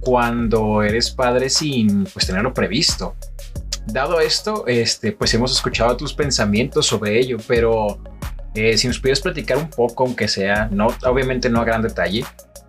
[0.00, 3.16] cuando eres padre sin pues tenerlo previsto.
[3.86, 7.98] Dado esto, este, pues hemos escuchado tus pensamientos sobre ello, pero
[8.54, 12.24] eh, si nos pudieras platicar un poco, aunque sea, no, obviamente no a gran detalle,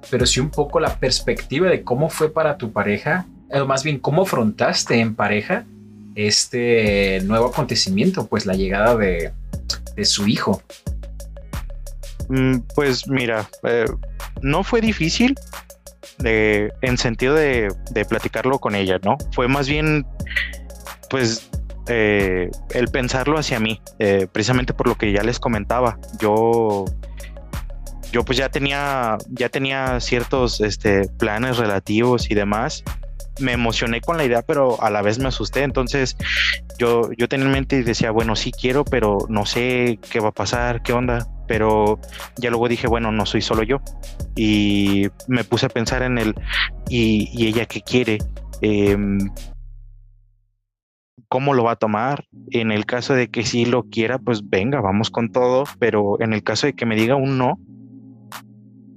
[0.10, 4.00] pero sí un poco la perspectiva de cómo fue para tu pareja, o más bien
[4.00, 5.66] cómo afrontaste en pareja
[6.16, 9.32] este nuevo acontecimiento, pues la llegada de,
[10.04, 10.62] su hijo.
[12.30, 13.86] Mm, pues mira, eh,
[14.42, 15.36] no fue difícil,
[16.24, 17.74] en sentido de,
[18.08, 19.18] platicarlo con ella, ¿no?
[19.34, 20.06] Fue más bien,
[21.10, 21.50] pues,
[21.88, 25.98] eh, el pensarlo hacia mí, eh, precisamente por lo que ya les comentaba.
[26.20, 26.86] Yo,
[28.12, 32.84] yo pues ya tenía, ya tenía ciertos este, planes relativos y demás.
[33.40, 35.64] Me emocioné con la idea, pero a la vez me asusté.
[35.64, 36.18] Entonces,
[36.78, 40.30] yo, yo tenía en mente y decía, bueno, sí quiero, pero no sé qué va
[40.30, 42.00] a pasar, qué onda pero
[42.38, 43.82] ya luego dije, bueno, no soy solo yo.
[44.38, 46.34] Y me puse a pensar en él
[46.88, 48.20] y, ella qué quiere.
[48.62, 49.20] Em,
[51.28, 52.24] cómo lo va a tomar.
[52.52, 55.66] En el caso de que sí lo quiera, pues venga, vamos con todo.
[55.78, 57.60] Pero en el caso de que me diga un no,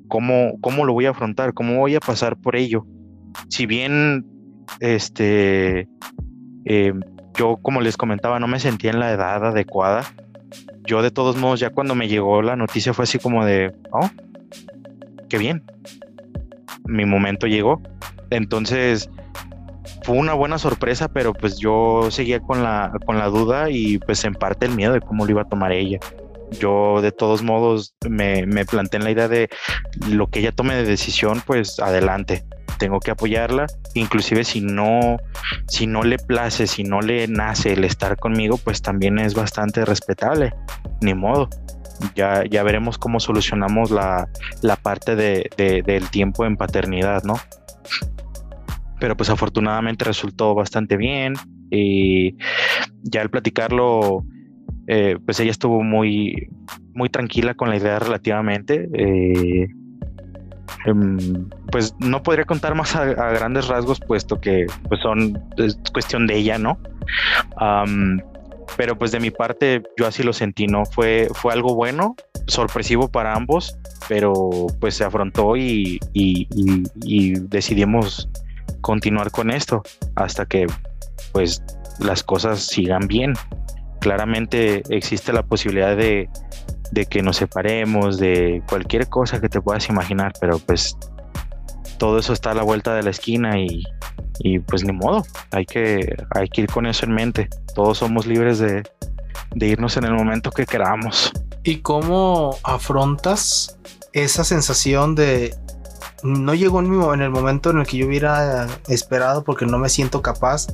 [0.07, 1.55] ¿cómo, cómo lo voy a afrontar?
[1.55, 2.87] ¿Cómo voy a pasar por ello?
[3.49, 4.27] Si bien,
[4.81, 5.89] este,
[6.65, 7.01] em,
[7.37, 10.05] yo como les comentaba, no me sentía en la edad adecuada
[10.87, 14.09] yo de todos modos ya cuando me llegó la noticia fue así como de, oh,
[15.29, 15.63] qué bien.
[16.85, 17.81] Mi momento llegó.
[18.31, 19.09] Entonces
[20.03, 24.25] fue una buena sorpresa, pero pues yo seguía con la, con la duda y pues
[24.25, 25.99] en parte el miedo de cómo lo iba a tomar ella.
[26.53, 29.49] Yo de todos modos me, me planteé en la idea de
[30.09, 32.45] lo que ella tome de decisión, pues adelante
[32.79, 35.17] tengo que apoyarla, inclusive si no,
[35.69, 39.85] si no le place, si no le nace el estar conmigo, pues también es bastante
[39.85, 40.53] respetable,
[41.01, 41.49] ni modo.
[42.15, 44.29] Ya, ya veremos cómo solucionamos la,
[44.83, 47.35] parte de, del tiempo en paternidad, ¿no?
[48.99, 51.35] Pero pues afortunadamente resultó bastante bien
[51.71, 52.37] y
[53.03, 54.25] ya al platicarlo,
[54.87, 56.49] eh, pues ella estuvo muy,
[56.95, 58.89] muy tranquila con la idea relativamente.
[58.93, 59.69] Eh,
[60.85, 66.27] Em, pues no podría contar más a, grandes rasgos, puesto que pues son es cuestión
[66.27, 66.79] de ella, ¿no?
[68.79, 70.85] pero pues de mi parte yo así lo sentí, ¿no?
[70.87, 72.17] Fue, fue algo bueno,
[72.47, 73.77] sorpresivo para ambos,
[74.09, 74.33] pero
[74.81, 78.29] pues se afrontó y, y decidimos
[78.81, 79.83] continuar con esto
[80.17, 80.67] hasta que
[81.33, 81.63] pues
[82.01, 83.35] las cosas sigan bien.
[84.05, 86.29] Claramente existe la posibilidad de,
[87.09, 90.95] que nos separemos, de cualquier cosa que te puedas imaginar, pero pues
[91.97, 96.17] todo eso está a la vuelta de la esquina y, pues ni modo, hay que,
[96.33, 97.49] hay que ir con eso en mente.
[97.75, 98.83] Todos somos libres de,
[99.55, 101.33] irnos en el momento que queramos.
[101.63, 103.79] ¿Y cómo afrontas
[104.13, 105.55] esa sensación de
[106.23, 109.89] no llegó en, en el momento en el que yo hubiera esperado porque no me
[109.89, 110.67] siento capaz?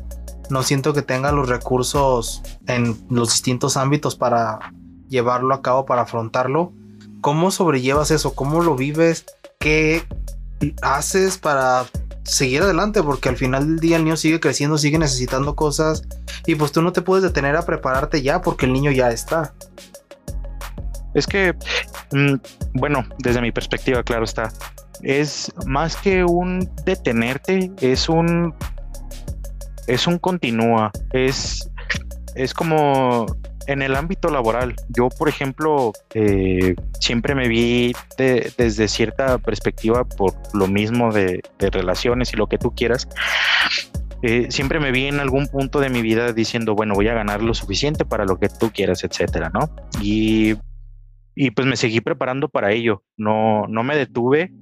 [0.50, 4.72] No siento que tenga los recursos en los distintos ámbitos para
[5.08, 6.72] llevarlo a cabo, para afrontarlo.
[7.20, 8.34] ¿Cómo sobrellevas eso?
[8.34, 9.26] ¿Cómo lo vives?
[9.58, 10.04] ¿Qué
[10.82, 11.86] haces para
[12.24, 13.02] seguir adelante?
[13.02, 16.02] Porque al final del día el niño sigue creciendo, sigue necesitando cosas
[16.46, 19.54] y pues tú no te puedes detener a prepararte ya porque el niño ya está.
[21.14, 21.54] Es que,
[22.12, 22.34] mm,
[22.74, 24.52] bueno, desde mi perspectiva, claro está,
[25.02, 28.54] es más que un detenerte, es un
[29.86, 31.70] es un continúa, es
[32.34, 33.26] es como
[33.66, 40.34] en el ámbito laboral, yo, por ejemplo, eh, siempre me vi desde cierta perspectiva por
[40.54, 43.08] lo mismo de, relaciones y lo que tú quieras.
[44.22, 47.42] Eh, siempre me vi en algún punto de mi vida diciendo, bueno, voy a ganar
[47.42, 49.70] lo suficiente para lo que tú quieras, etcétera, ¿no?
[50.02, 50.56] Y,
[51.34, 53.02] y pues me seguí preparando para ello.
[53.16, 54.52] No, no me detuve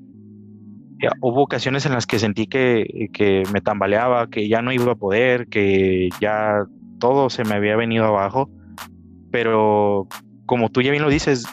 [1.21, 4.97] hubo ocasiones en las que sentí que, que, me tambaleaba, que ya no iba a
[4.97, 6.65] poder, que ya
[6.99, 8.51] todo se me había venido abajo,
[9.31, 10.09] pero
[10.49, 11.45] como tú ya bien lo dices,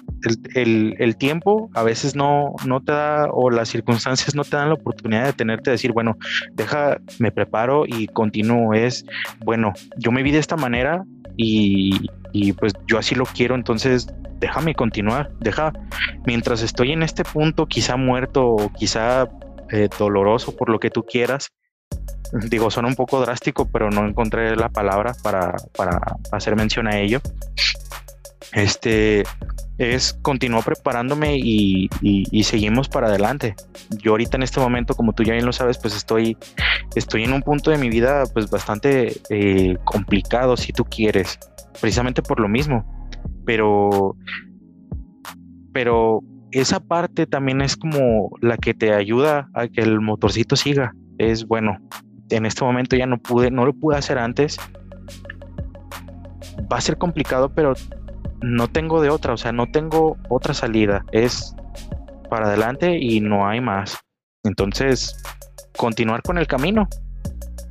[0.56, 4.76] el, tiempo a veces no, no te da o las circunstancias no te dan la
[4.76, 6.18] oportunidad de tenerte a decir, bueno,
[6.54, 8.74] deja, me preparo y continúo.
[8.74, 9.06] Es,
[9.44, 11.04] bueno, yo me vi de esta manera
[11.38, 14.08] y, pues yo así lo quiero, entonces
[14.40, 15.74] déjame continuar, deja,
[16.26, 19.30] mientras estoy en este punto, quizá muerto o quizá
[19.72, 21.52] eh, doloroso por lo que tú quieras,
[22.50, 26.00] digo, suena un poco drástico, pero no encontré la palabra para, para
[26.32, 27.22] hacer mención a ello.
[28.52, 29.24] Este
[29.78, 31.90] es continuar preparándome y,
[32.44, 33.56] seguimos para adelante.
[34.02, 36.38] Yo ahorita en este momento, como tú ya bien lo sabes, pues estoy,
[36.96, 41.40] estoy en un punto de mi vida pues bastante eh, complicado, si tú quieres,
[41.82, 42.86] precisamente por lo mismo.
[43.46, 44.16] Pero,
[45.74, 46.22] pero
[46.52, 50.94] esa parte también es como la que te ayuda a que el motorcito siga.
[51.18, 51.78] Es bueno,
[52.30, 54.58] en este momento ya no pude, no lo pude hacer antes.
[56.72, 57.74] Va a ser complicado, pero
[58.42, 61.06] no tengo de otra, o sea, no tengo otra salida.
[61.12, 61.56] Es
[62.30, 63.98] para adelante y no hay más.
[64.44, 65.16] Entonces,
[65.78, 66.88] continuar con el camino.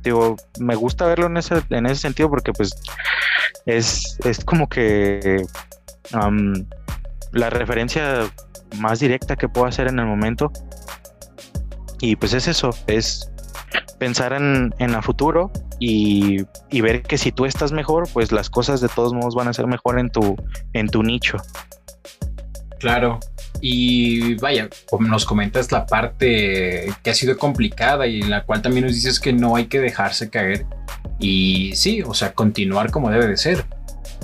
[0.03, 2.75] Digo, me gusta verlo en ese, en ese sentido porque pues
[3.65, 5.43] es, es como que
[7.31, 8.29] la referencia
[8.77, 10.51] más directa que puedo hacer en el momento.
[11.99, 13.31] Y pues es eso, es
[13.99, 16.45] pensar en, en el futuro y,
[16.81, 19.67] ver que si tú estás mejor, pues las cosas de todos modos van a ser
[19.67, 20.35] mejor en tu,
[20.73, 21.37] en tu nicho.
[22.79, 23.19] Claro.
[23.61, 28.85] Y vaya, nos comentas la parte que ha sido complicada y en la cual también
[28.85, 30.65] nos dices que no hay que dejarse caer.
[31.19, 33.65] Y sí, o sea, continuar como debe de ser.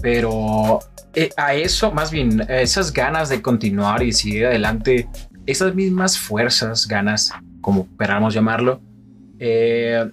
[0.02, 0.80] Pero
[1.16, 5.08] eh, a eso, más bien, esas ganas de continuar y seguir adelante,
[5.46, 8.82] esas mismas fuerzas, ganas, como queramos llamarlo,
[9.42, 10.08] eh,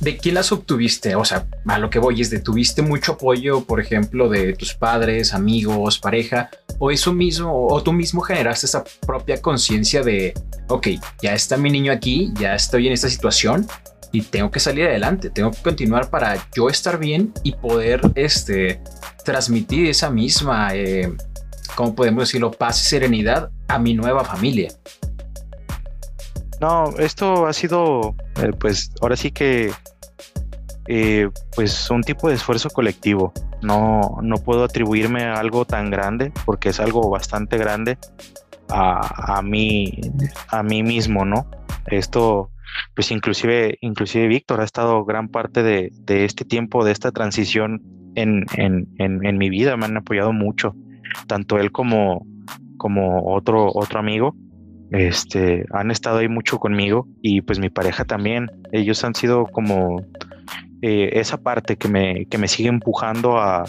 [0.00, 1.16] ¿de quién las obtuviste?
[1.16, 4.72] O sea, a lo que voy es de, ¿tuviste mucho apoyo, por ejemplo, de tus
[4.72, 6.48] padres, amigos, pareja?
[6.78, 10.32] ¿O eso mismo, o tú mismo generaste esa propia conciencia de,
[10.68, 10.88] ok,
[11.20, 13.66] ya está mi niño aquí, ya estoy en esta situación
[14.12, 18.80] y tengo que salir adelante, tengo que continuar para yo estar bien y poder, este,
[19.24, 21.12] transmitir esa misma, eh,
[21.74, 24.68] ¿cómo podemos decirlo?, paz y serenidad a mi nueva familia.
[26.60, 29.70] No, esto ha sido, eh, pues ahora sí que,
[30.88, 33.32] eh, pues un tipo de esfuerzo colectivo.
[33.62, 37.98] No, no puedo atribuirme algo tan grande porque es algo bastante grande
[38.68, 40.00] a, a mí,
[40.48, 41.50] a mí mismo, ¿no?
[41.86, 42.50] Esto,
[42.94, 47.82] pues inclusive, inclusive Víctor ha estado gran parte de, de este tiempo, de esta transición
[48.14, 50.74] en, en, en, en, mi vida, me han apoyado mucho,
[51.26, 52.26] tanto él como,
[52.78, 54.34] como otro, otro amigo
[54.90, 58.50] este, han estado ahí mucho conmigo y pues mi pareja también.
[58.72, 60.04] Ellos han sido como
[60.82, 63.64] eh, esa parte que me, que me sigue empujando a,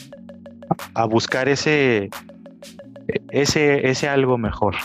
[0.93, 2.09] a, buscar ese,
[3.30, 4.76] ese, ese algo mejor.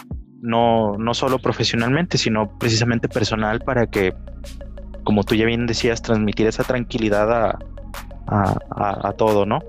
[0.41, 4.13] No, no solo profesionalmente, sino precisamente personal para que,
[5.05, 7.59] como tú ya bien decías, transmitir esa tranquilidad a,
[8.27, 9.61] a, a todo, ¿no?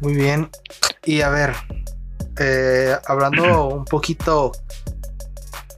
[0.00, 0.50] Muy bien.
[1.04, 1.54] Y a ver,
[2.38, 4.52] eh, hablando un poquito,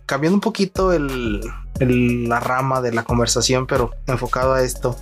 [0.06, 1.40] cambiando un poquito el,
[1.78, 4.96] la rama de la conversación, pero enfocado a esto.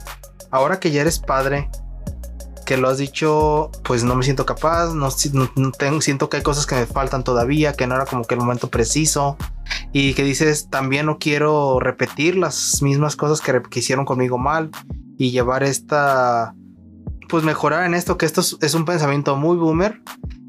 [0.51, 1.69] Ahora que ya eres padre,
[2.65, 5.09] que lo has dicho, pues no me siento capaz, no,
[5.73, 8.41] tengo, siento que hay cosas que me faltan todavía, que no era como que el
[8.41, 9.37] momento preciso.
[9.93, 14.71] Y que dices, también no quiero repetir las mismas cosas que, que hicieron conmigo mal
[15.17, 16.55] y llevar esta
[17.29, 20.01] pues mejorar en esto, que esto es, un pensamiento muy boomer.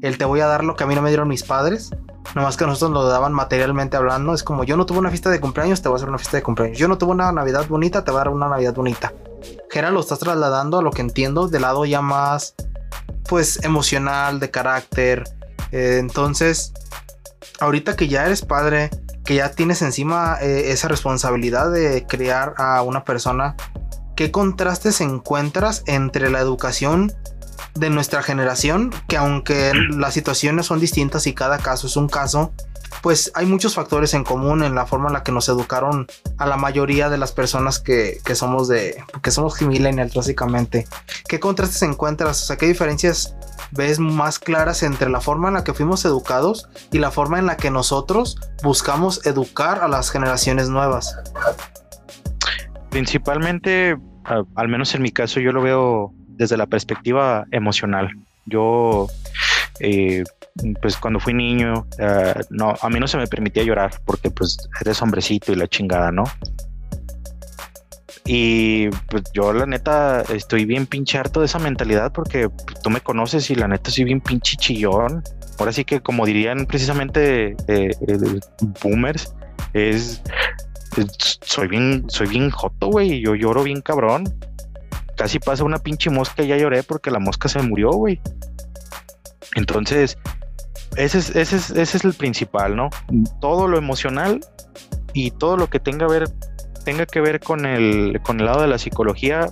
[0.02, 1.90] El te voy a dar lo que a mí no me dieron mis padres.
[2.34, 4.34] Nomás que nosotros lo daban materialmente hablando.
[4.34, 6.38] Es como yo no tuve una fiesta de cumpleaños, te voy a hacer una fiesta
[6.38, 6.78] de cumpleaños.
[6.78, 9.12] Yo no tuve una Navidad bonita, te voy a dar una Navidad bonita.
[9.70, 12.54] Gera lo estás trasladando a lo que entiendo del lado ya más,
[13.28, 15.24] pues, emocional, de carácter.
[15.72, 16.72] Eh, entonces,
[17.58, 18.90] ahorita que ya eres padre,
[19.24, 23.56] que ya tienes encima eh, esa responsabilidad de criar a una persona
[24.20, 27.10] ¿qué contrastes encuentras entre la educación
[27.74, 28.92] de nuestra generación?
[29.08, 32.52] Que aunque las situaciones son distintas y cada caso es un caso,
[33.00, 36.06] pues hay muchos factores en común en la forma en la que nos educaron
[36.36, 40.86] a la mayoría de las personas que, somos de que somos millennials básicamente.
[41.26, 42.42] ¿Qué contrastes encuentras?
[42.42, 43.34] O sea, ¿qué diferencias
[43.70, 47.46] ves más claras entre la forma en la que fuimos educados y la forma en
[47.46, 51.16] la que nosotros buscamos educar a las generaciones nuevas?
[52.90, 53.96] Principalmente
[54.54, 58.10] al menos en mi caso, yo lo veo desde la perspectiva emocional.
[58.46, 59.08] Yo,
[59.80, 60.24] eh,
[60.80, 64.56] pues cuando fui niño, eh, no, a mí no se me permitía llorar porque pues
[64.80, 66.24] eres hombrecito y la chingada, ¿no?
[68.24, 72.48] Y pues yo la neta estoy bien pinche harto de esa mentalidad porque
[72.82, 75.22] tú me conoces y la neta soy bien pinche chillón.
[75.58, 77.90] Ahora sí que como dirían precisamente eh,
[78.82, 79.34] boomers,
[79.72, 80.22] es,
[81.42, 83.20] soy bien, soy bien joto, güey.
[83.20, 84.24] Yo lloro bien cabrón.
[85.16, 88.20] Casi pasa una pinche mosca y ya lloré porque la mosca se murió, güey.
[89.54, 90.16] Entonces,
[90.96, 92.90] ese es, ese, es, ese es el principal, ¿no?
[93.40, 94.40] Todo lo emocional
[95.12, 96.28] y todo lo que tenga, ver,
[96.84, 99.48] tenga que ver con el, con el lado de la psicología,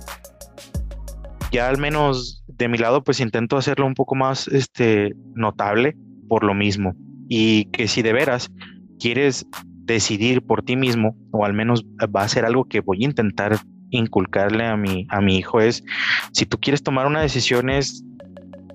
[1.51, 5.95] ya al menos de mi lado, pues intento hacerlo un poco más este, notable
[6.27, 6.93] por lo mismo.
[7.27, 8.51] Y que si de veras
[8.99, 9.45] quieres
[9.93, 11.85] decidir por ti mismo, o al menos
[12.15, 13.57] va a ser algo que voy a intentar
[13.91, 15.83] inculcarle a mi, a mi hijo, es
[16.31, 18.03] si tú quieres tomar una decisión es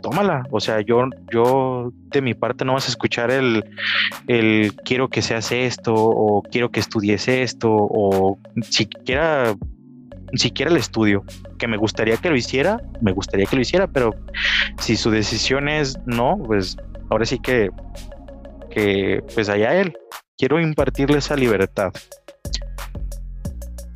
[0.05, 0.43] tómala.
[0.51, 3.65] O sea, yo, yo de mi parte no vas a escuchar el,
[4.29, 8.39] el quiero que seas esto o quiero que estudies esto o
[8.69, 9.55] siquiera
[10.35, 11.25] siquiera el estudio,
[11.59, 14.15] que me gustaría que lo hiciera, me gustaría que lo hiciera, pero
[14.79, 16.77] si su decisión es no, pues
[17.11, 17.71] ahora sí que,
[18.71, 19.95] que pues allá él.
[20.37, 21.93] Quiero impartirle esa libertad.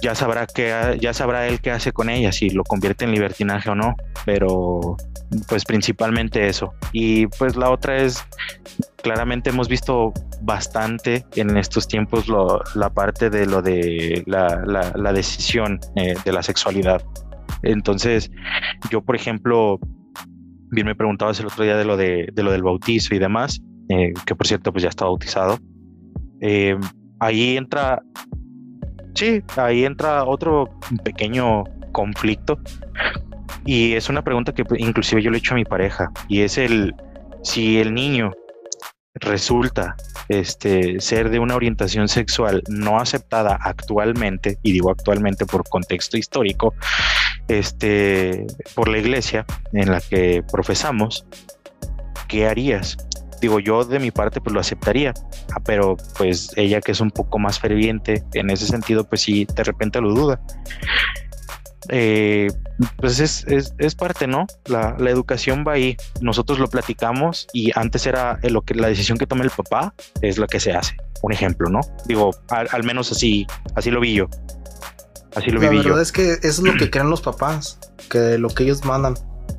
[0.01, 3.69] Ya sabrá que ya sabrá él qué hace con ella, si lo convierte en libertinaje
[3.71, 4.97] o no, pero
[5.49, 6.73] pues principalmente eso.
[6.93, 8.25] Y pues la otra es,
[9.03, 10.13] claramente hemos visto
[10.43, 12.27] bastante en estos tiempos
[12.75, 17.03] la parte de lo de la, decisión eh, de la sexualidad.
[17.63, 18.31] Entonces,
[18.91, 19.81] yo, por ejemplo,
[20.71, 24.13] bien me preguntabas el otro día de lo, de, lo del bautizo y demás, eh,
[24.25, 25.59] que por cierto, pues ya está bautizado.
[26.41, 26.79] Eh,
[27.21, 28.03] ahí entra,
[29.15, 30.69] sí, ahí entra otro
[31.05, 32.59] pequeño conflicto
[33.65, 36.43] y es una pregunta que pues, inclusive yo le he hecho a mi pareja y
[36.43, 36.95] es el
[37.43, 38.33] si el niño
[39.15, 39.97] resulta
[40.29, 46.75] este, ser de una orientación sexual no aceptada actualmente, y digo actualmente por contexto histórico,
[47.49, 51.27] este, por la iglesia en la que profesamos,
[52.29, 52.97] ¿qué harías?
[53.41, 55.15] Digo, yo de mi parte pues lo aceptaría,
[55.55, 59.47] ah, pero pues ella que es un poco más ferviente en ese sentido, pues sí,
[59.55, 60.41] de repente lo duda.
[61.91, 62.49] Eh,
[62.97, 64.47] pues es, es, parte, ¿no?
[64.67, 65.97] La, educación va ahí.
[66.21, 70.39] Nosotros lo platicamos y antes era lo que la decisión que toma el papá es
[70.39, 70.97] lo que se hace.
[71.23, 71.81] Un ejemplo, ¿no?
[72.07, 74.29] Digo, al, menos así, así lo vi yo.
[75.35, 75.73] Así lo vi yo.
[75.73, 77.79] La verdad es que eso es lo que crean los papás,
[78.11, 79.15] que lo que ellos mandan.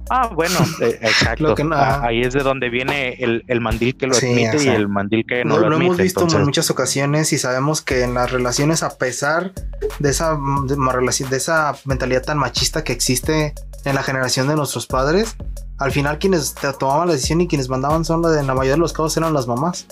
[0.09, 1.55] Ah, bueno, eh, exacto.
[1.71, 5.45] Ah, ahí es de donde viene el, mandil que lo admite y el mandil que
[5.45, 5.77] no, lo, admite.
[5.77, 9.53] Lo hemos visto en muchas ocasiones y sabemos que en las relaciones, a pesar
[9.99, 13.53] de esa, de, esa mentalidad tan machista que existe
[13.85, 15.35] en la generación de nuestros padres,
[15.77, 18.73] al final quienes tomaban la decisión y quienes mandaban son la de, en la mayoría
[18.73, 19.87] de los casos eran las mamás.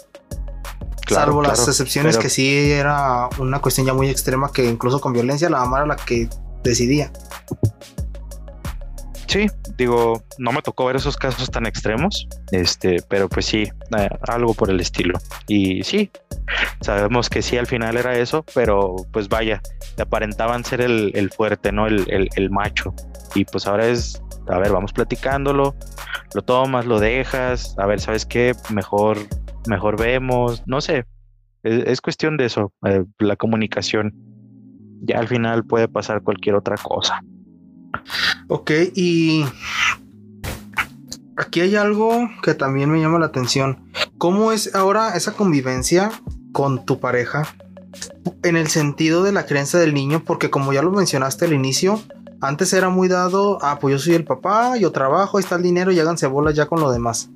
[1.07, 5.49] Salvo las excepciones que sí era una cuestión ya muy extrema que incluso con violencia
[5.49, 6.27] la mamá era la que
[6.63, 7.13] decidía.
[9.27, 9.47] Sí,
[9.77, 13.63] digo, no me tocó ver esos casos tan extremos, este, pero pues sí,
[13.97, 15.19] eh, algo por el estilo.
[15.47, 16.09] Y sí,
[16.79, 19.61] sabemos que sí al final era eso, pero pues vaya,
[19.99, 21.87] aparentaban ser el, fuerte, ¿no?
[21.87, 22.93] El, el, macho.
[23.35, 25.75] Y pues ahora es, a ver, vamos platicándolo,
[26.33, 28.53] lo tomas, lo dejas, a ver, ¿sabes qué?
[28.73, 29.17] Mejor,
[29.67, 31.05] mejor vemos, no sé,
[31.63, 34.13] es, cuestión de eso, eh, la comunicación.
[35.01, 37.21] Ya al final puede pasar cualquier otra cosa.
[38.47, 39.45] Ok, y
[41.35, 43.91] aquí hay algo que también me llama la atención.
[44.17, 46.11] ¿Cómo es ahora esa convivencia
[46.51, 47.47] con tu pareja?
[48.43, 52.01] En el sentido de la creencia del niño, porque como ya lo mencionaste al inicio,
[52.41, 55.63] antes era muy dado, ah, pues yo soy el papá, yo trabajo, ahí está el
[55.63, 57.29] dinero y háganse bolas ya con lo demás.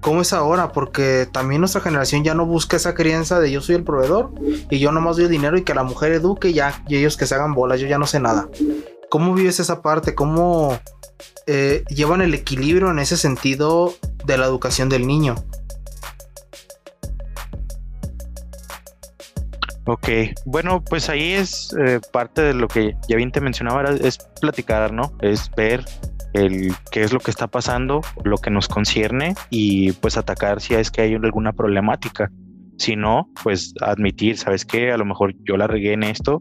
[0.00, 0.72] ¿Cómo es ahora?
[0.72, 4.32] Porque también nuestra generación ya no busca esa crianza de yo soy el proveedor
[4.70, 7.26] y yo nomás doy el dinero y que la mujer eduque ya y ellos que
[7.26, 8.48] se hagan bolas, yo ya no sé nada.
[9.10, 10.14] ¿Cómo vives esa parte?
[10.14, 10.78] ¿Cómo
[11.48, 13.92] eh, llevan el equilibrio en ese sentido
[14.24, 15.34] de la educación del niño?
[19.86, 20.08] Ok,
[20.46, 24.92] bueno, pues ahí es eh, parte de lo que ya bien te mencionaba, es platicar,
[24.92, 25.12] ¿no?
[25.20, 25.84] Es ver
[26.32, 30.74] el qué es lo que está pasando, lo que nos concierne y pues atacar si
[30.74, 32.30] es que hay alguna problemática.
[32.78, 34.92] Si no, pues admitir, ¿sabes qué?
[34.92, 36.40] A lo mejor yo la regué en esto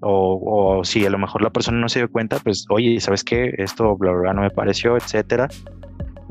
[0.00, 3.54] o, si a lo mejor la persona no se dio cuenta, pues, oye, ¿sabes qué?
[3.58, 5.48] Esto, bla, bla, no me pareció, etcétera.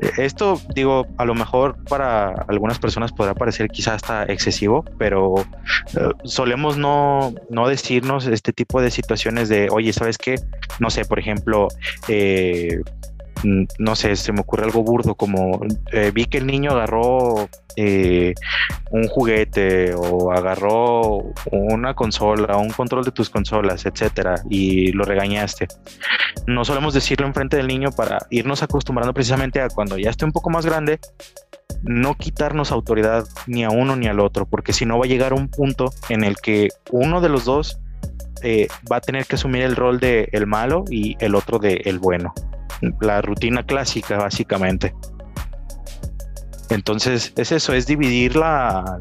[0.00, 5.34] E, esto, digo, a lo mejor para algunas personas podrá parecer quizás hasta excesivo, pero
[5.96, 10.36] eh, solemos no, no decirnos este tipo de situaciones de, oye, ¿sabes qué?
[10.78, 11.68] No sé, por ejemplo,
[12.08, 12.80] eh,
[13.42, 15.60] no sé, se me ocurre algo burdo como
[15.92, 18.34] eh, vi que el niño agarró eh,
[18.90, 25.68] un juguete o agarró una consola, un control de tus consolas, etcétera, y lo regañaste.
[26.46, 30.32] No solemos decirlo enfrente del niño para irnos acostumbrando precisamente a cuando ya esté un
[30.32, 31.00] poco más grande,
[31.82, 35.32] no quitarnos autoridad ni a uno ni al otro, porque si no va a llegar
[35.32, 37.78] un punto en el que uno de los dos
[38.42, 41.82] eh, va a tener que asumir el rol de el malo y el otro de
[41.84, 42.34] el bueno.
[43.00, 44.94] La rutina clásica, básicamente.
[46.70, 48.96] Entonces, es eso, es dividir la,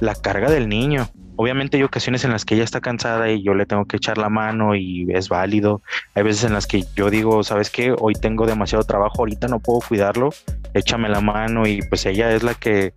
[0.00, 1.08] la, carga del niño.
[1.36, 4.18] Obviamente hay ocasiones en las que ella está cansada y yo le tengo que echar
[4.18, 5.82] la mano y es válido.
[6.14, 7.94] Hay veces en las que yo digo, ¿sabes qué?
[7.96, 10.30] Hoy tengo demasiado trabajo, ahorita no puedo cuidarlo,
[10.74, 12.92] échame la mano y pues ella es la que,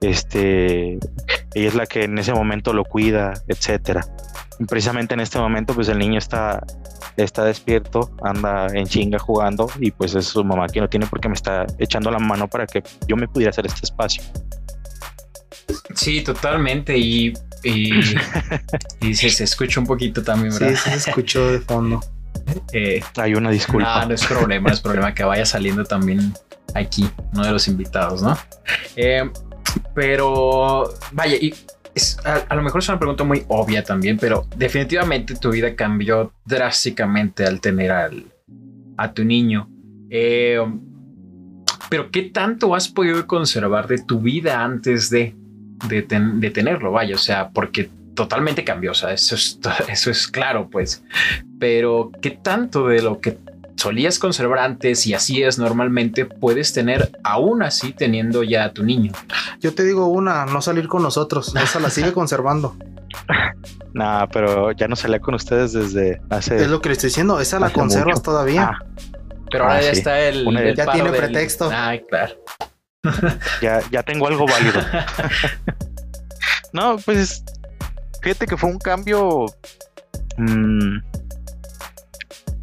[0.00, 0.92] este,
[1.54, 4.06] ella es la que en ese momento lo cuida, etcétera.
[4.68, 6.64] Precisamente en este momento pues el niño está,
[7.16, 11.20] está despierto, anda en chinga jugando y pues es su mamá que no tiene por
[11.20, 14.22] qué me está echando la mano para que yo me pudiera hacer este espacio.
[15.94, 16.96] Sí, totalmente.
[16.96, 17.32] Y,
[17.62, 18.02] y,
[19.14, 20.78] se, escucha un poquito también, ¿verdad?
[20.82, 22.00] Sí, se escuchó de fondo.
[22.72, 24.00] Eh, Hay una disculpa.
[24.00, 26.34] No, no es problema, es problema que vaya saliendo también
[26.74, 28.36] aquí, uno de los invitados, ¿no?
[28.96, 29.30] Eh,
[29.94, 31.54] pero vaya, y
[32.24, 37.44] a, lo mejor es una pregunta muy obvia también, pero definitivamente tu vida cambió drásticamente
[37.44, 38.24] al tener al,
[38.96, 39.68] a tu niño.
[40.10, 40.58] Eh,
[41.88, 45.34] pero ¿qué tanto has podido conservar de tu vida antes de,
[45.88, 46.92] de, tenerlo?
[46.92, 51.04] Vaya, o sea, porque totalmente cambió, o sea, eso es, eso es claro, pues.
[51.58, 53.38] Pero ¿qué tanto de lo que
[53.76, 58.84] solías conservar antes y así es normalmente, puedes tener aún así teniendo ya a tu
[58.84, 59.12] niño.
[59.60, 62.76] Yo te digo una, no salir con nosotros, esa la sigue conservando.
[63.94, 66.56] Nah, pero ya no salía con ustedes desde hace.
[66.56, 68.72] Es lo que le estoy diciendo, esa la conservas todavía.
[68.72, 68.78] Ah.
[69.50, 70.74] pero ahora ah, ya está el.
[70.74, 71.70] ya tiene pretexto.
[71.72, 72.34] Ay, claro.
[73.60, 74.80] ya, ya tengo algo válido.
[76.72, 77.44] no, pues
[78.22, 79.46] fíjate que fue un cambio.
[80.38, 80.98] Mmm,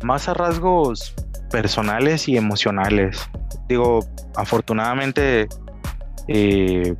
[0.03, 1.15] más a rasgos
[1.51, 3.29] personales y emocionales.
[3.67, 3.99] Digo,
[4.35, 5.47] afortunadamente,
[6.27, 6.95] eh,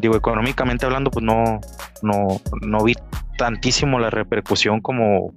[0.00, 1.60] digo, económicamente hablando, pues no,
[2.02, 2.94] no, no vi
[3.38, 5.34] tantísimo la repercusión como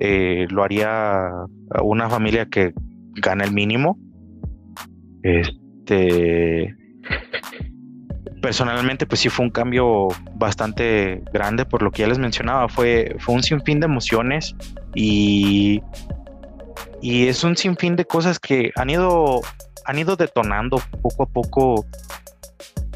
[0.00, 1.30] eh, lo haría
[1.82, 2.72] una familia que
[3.16, 3.98] gana el mínimo.
[5.22, 6.76] Este
[8.40, 12.68] personalmente pues sí fue un cambio bastante grande por lo que ya les mencionaba.
[12.68, 14.54] Fue, fue un sinfín de emociones
[14.94, 15.82] y,
[17.02, 19.40] y es un sinfín de cosas que han ido
[19.84, 21.86] han ido detonando poco a poco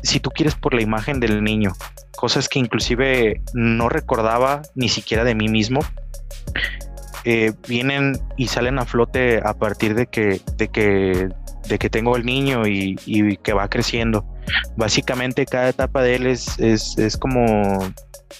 [0.02, 1.72] si tú quieres por la imagen del niño.
[2.16, 5.80] Cosas que inclusive no recordaba ni siquiera de mí mismo.
[7.24, 11.28] Eh, vienen y salen a flote a partir de que de que
[11.68, 14.26] de que tengo el niño y, y que va creciendo
[14.76, 17.78] Básicamente cada etapa de él es, es, como,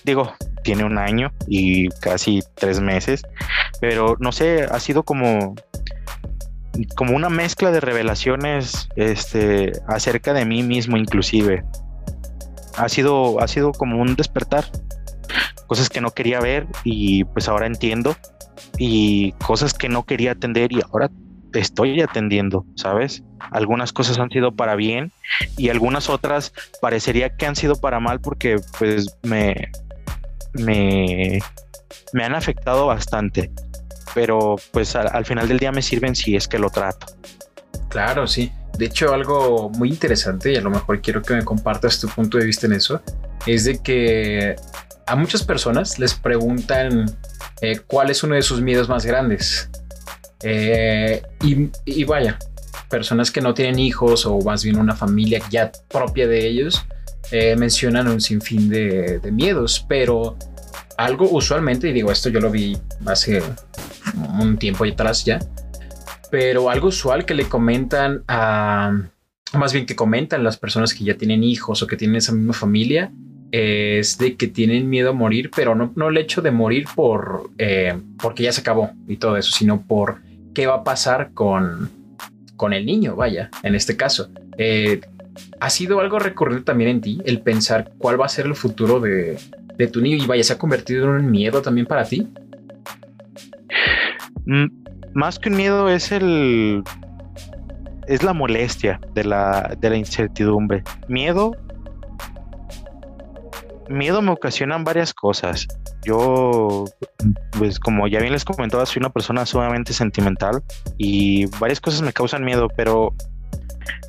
[0.05, 0.33] digo,
[0.63, 3.23] tiene un año y casi tres meses,
[3.81, 5.55] pero no sé, ha sido como
[6.97, 11.65] como una mezcla de revelaciones este, acerca de mí mismo inclusive.
[12.77, 14.65] Ha sido, ha sido como un despertar.
[15.67, 18.17] Cosas que no quería ver y pues ahora entiendo.
[18.79, 21.11] Y cosas que no quería atender y ahora
[21.55, 23.23] estoy atendiendo, ¿sabes?
[23.51, 25.13] Algunas cosas han sido para bien
[25.57, 29.71] y algunas otras parecería que han sido para mal porque pues me,
[30.53, 31.41] me,
[32.13, 33.51] me han afectado bastante.
[34.15, 37.07] Pero pues al, final del día me sirven si es que lo trato.
[37.89, 38.53] Claro, sí.
[38.77, 42.39] De hecho, algo muy interesante, y a lo mejor quiero que me compartas tu punto
[42.39, 43.03] de vista en eso,
[43.47, 44.57] es de que
[45.07, 47.07] a muchas personas les preguntan
[47.61, 49.71] eh, cuál es uno de sus miedos más grandes.
[50.43, 51.23] Eh,
[51.85, 52.39] y, vaya,
[52.89, 56.85] personas que no tienen hijos o más bien una familia ya propia de ellos
[57.31, 60.37] eh, mencionan un sinfín de, miedos, pero
[60.99, 62.77] algo usualmente, y digo esto yo lo vi
[63.07, 63.43] hace
[64.41, 65.39] un tiempo atrás ya,
[66.31, 68.93] pero algo usual que le comentan a,
[69.55, 72.53] más bien que comentan las personas que ya tienen hijos o que tienen esa misma
[72.53, 73.13] familia,
[73.53, 77.51] es de que tienen miedo a morir, pero no, no el hecho de morir por
[77.59, 80.23] eh, porque ya se acabó y todo eso, sino por
[80.55, 81.91] qué va a pasar con,
[82.57, 84.31] con el niño, vaya, en este caso.
[84.59, 85.01] Eh,
[85.61, 89.01] ¿Ha sido algo recurrente también en ti el pensar cuál va a ser el futuro
[89.01, 89.39] de,
[89.93, 92.29] tu niño y vaya, se ha convertido en un miedo también para ti?
[94.47, 94.67] Mm,
[95.15, 96.85] más que un miedo es el...
[98.07, 100.85] es la molestia de la, de la incertidumbre.
[101.09, 101.57] Miedo...
[103.89, 105.67] Miedo me ocasionan varias cosas.
[106.05, 106.85] Yo,
[107.59, 110.63] pues como ya bien les comentaba, soy una persona sumamente sentimental
[110.99, 113.15] y varias cosas me causan miedo, pero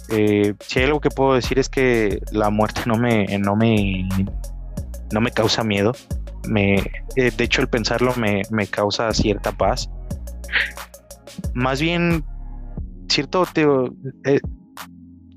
[0.09, 4.07] eh, si hay algo que puedo decir es que la muerte no me, no me,
[5.11, 5.93] no me causa miedo.
[6.47, 6.75] Me,
[7.15, 9.89] eh, de hecho, el pensarlo me, me causa cierta paz.
[11.53, 12.23] Más bien,
[13.07, 13.45] cierto,
[14.25, 14.39] eh,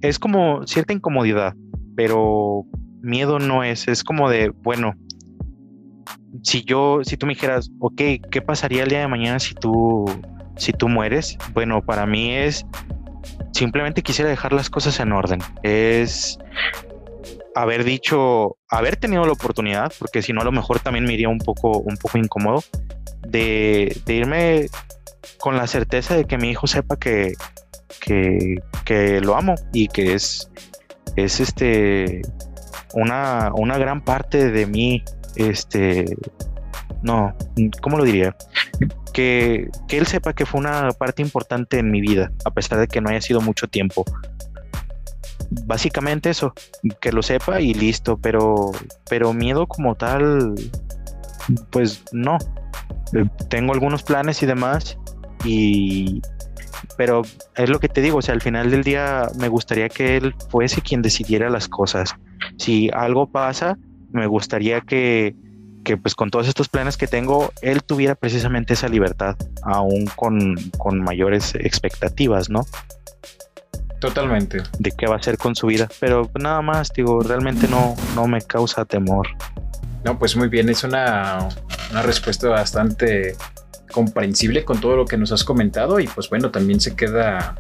[0.01, 1.55] es como cierta incomodidad,
[1.95, 2.65] pero
[3.03, 4.95] miedo no es, es como de, bueno,
[6.47, 10.05] si yo, si tú me dijeras, ok, ¿qué pasaría el día de mañana si tú,
[10.57, 11.37] si tú mueres?
[11.53, 12.65] Bueno, para mí es
[13.51, 15.41] simplemente quisiera dejar las cosas en orden.
[15.65, 16.39] Es
[17.57, 21.29] haber dicho, haber tenido la oportunidad, porque si no a lo mejor también me iría
[21.29, 22.63] un poco, un poco incómodo,
[23.27, 24.69] de, irme
[25.39, 27.33] con la certeza de que mi hijo sepa que,
[28.01, 30.49] que, que lo amo y que es,
[31.17, 32.23] es este
[32.95, 35.03] una, una gran parte de mí
[35.37, 36.17] este,
[37.03, 37.35] no,
[37.81, 38.37] ¿cómo lo diría?
[39.13, 42.89] Que, que, él sepa que fue una parte importante en mi vida, a pesar de
[42.89, 44.05] que no haya sido mucho tiempo.
[45.65, 46.53] Básicamente eso,
[47.01, 48.73] que lo sepa y listo, pero,
[49.09, 50.55] pero miedo como tal,
[51.71, 52.39] pues no.
[53.49, 54.99] Tengo algunos planes y demás,
[55.45, 56.21] y,
[56.97, 57.23] pero
[57.55, 60.35] es lo que te digo, o sea, al final del día me gustaría que él
[60.51, 62.17] fuese quien decidiera las cosas.
[62.59, 63.79] Si algo pasa,
[64.11, 65.35] me gustaría que,
[65.85, 70.55] que, pues con todos estos planes que tengo, él tuviera precisamente esa libertad, aún con,
[70.79, 72.67] con mayores expectativas, ¿no?
[74.01, 74.63] Totalmente.
[74.79, 75.89] De qué va a hacer con su vida.
[76.01, 79.29] Pero nada más, digo, realmente no, no me causa temor.
[80.05, 81.49] No, pues muy bien, es una,
[81.91, 83.37] una respuesta bastante
[83.91, 87.57] comprensible con todo lo que nos has comentado y pues bueno, también se queda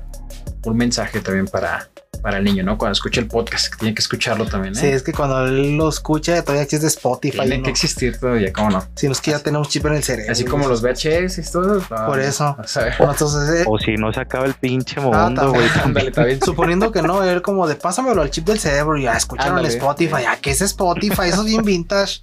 [0.65, 2.79] un mensaje también para, para el niño, ¿no?
[2.79, 4.75] Cuando escucha el podcast, tiene que escucharlo también.
[4.75, 4.81] ¿eh?
[4.81, 7.39] Sí, es que cuando él lo escucha todavía existe Spotify.
[7.41, 8.85] Tiene que existir todavía, ¿cómo no?
[8.95, 10.33] Si nos que ya tenemos chip en el cerebro.
[10.33, 11.81] Así como los VHS y todo.
[11.81, 12.57] Por eso.
[12.77, 16.41] Eh, o si no se acaba el pinche ah, mundo, güey.
[16.41, 19.67] Suponiendo que no, él como de pásamelo al chip del cerebro y ya escucharon el
[19.67, 20.25] Spotify.
[20.29, 21.29] ¿A qué es Spotify?
[21.29, 22.23] Eso es bien vintage.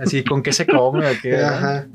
[0.00, 1.10] así, ¿con qué se come?
[1.10, 1.36] ¿O qué?
[1.36, 1.86] Ajá.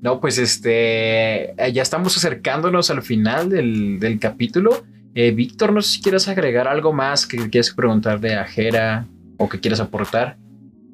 [0.00, 4.84] No, pues este, ya estamos acercándonos al final del, del capítulo.
[5.14, 9.06] Eh, Víctor, no sé si quieres agregar algo más que quieras preguntarle a Jera
[9.36, 10.36] o que quieras aportar.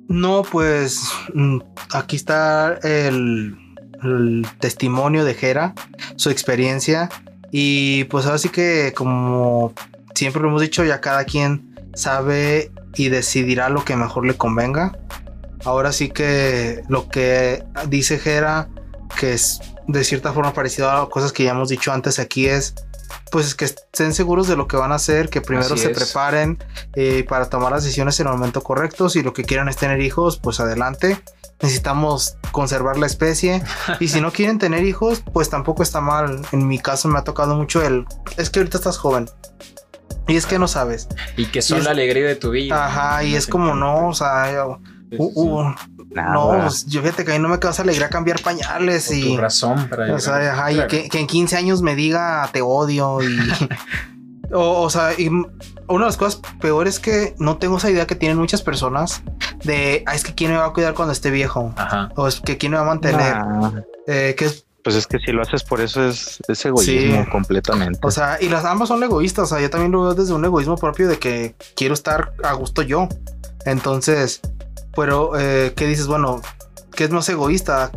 [0.08, 1.58] No, pues mm,
[1.92, 3.56] aquí está el,
[4.60, 5.74] testimonio de Jera,
[6.16, 7.08] su experiencia.
[7.50, 9.72] Y pues así que como
[10.14, 14.98] siempre lo hemos dicho, ya cada quien sabe y decidirá lo que mejor le convenga.
[15.64, 18.68] Ahora sí que lo que dice Jera,
[19.18, 22.74] que es de cierta forma parecido a cosas que ya hemos dicho antes aquí, es
[23.34, 26.62] pues que estén seguros de lo que van a hacer, que primero se preparen
[26.94, 29.08] eh, para tomar las decisiones en el momento correcto.
[29.08, 31.20] Si lo que quieran es tener hijos, pues adelante.
[31.60, 33.60] Necesitamos conservar la especie.
[33.98, 36.46] y si no quieren tener hijos, pues tampoco está mal.
[36.52, 38.06] En mi caso me ha tocado mucho el...
[38.36, 39.28] Es que ahorita estás joven.
[40.28, 41.08] Y es que no sabes.
[41.36, 42.86] Y que son la alegría de tu vida.
[42.86, 44.64] Ajá, y es como no, o sea,
[45.18, 49.34] no, pues, yo fíjate que a mí no me causa alegría cambiar pañales y.
[49.34, 53.38] Tu razón para O sea, y que, en 15 años me diga te odio y.
[54.52, 55.46] o, sea, y una
[55.88, 59.22] de las cosas peores es que no tengo esa idea que tienen muchas personas
[59.64, 61.72] de, ah, es que quién me va a cuidar cuando esté viejo.
[61.76, 62.10] Ajá.
[62.16, 63.36] O es que quién me va a mantener.
[64.06, 67.98] Eh, que es pues es que si lo haces por eso es, es egoísmo completamente.
[68.02, 69.44] O sea, y las ambas son egoístas.
[69.44, 72.52] O sea, yo también lo veo desde un egoísmo propio de que quiero estar a
[72.52, 73.08] gusto yo.
[73.64, 74.42] Entonces,
[74.94, 76.06] pero, eh, ¿qué dices?
[76.06, 76.40] Bueno,
[76.94, 77.90] ¿qué es más egoísta?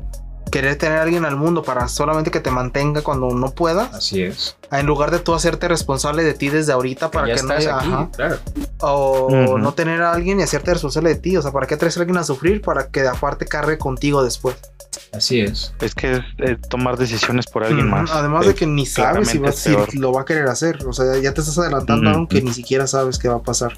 [0.52, 3.90] Querer tener a alguien al mundo para solamente que te mantenga cuando no pueda.
[3.94, 4.56] Así es.
[4.72, 7.90] En lugar de tú hacerte responsable de ti desde ahorita para que, no haya, aquí,
[8.16, 8.38] claro.
[8.80, 11.36] O no tener a alguien y hacerte responsable de ti.
[11.36, 14.56] O sea, ¿para qué traes a alguien a sufrir para que aparte cargue contigo después?
[15.12, 15.74] Así es.
[15.82, 18.10] Es que es eh, tomar decisiones por alguien más.
[18.12, 20.86] Además de que ni sabes si, si, lo va a querer hacer.
[20.86, 23.74] O sea, ya te estás adelantando aunque ni siquiera sabes qué va a pasar.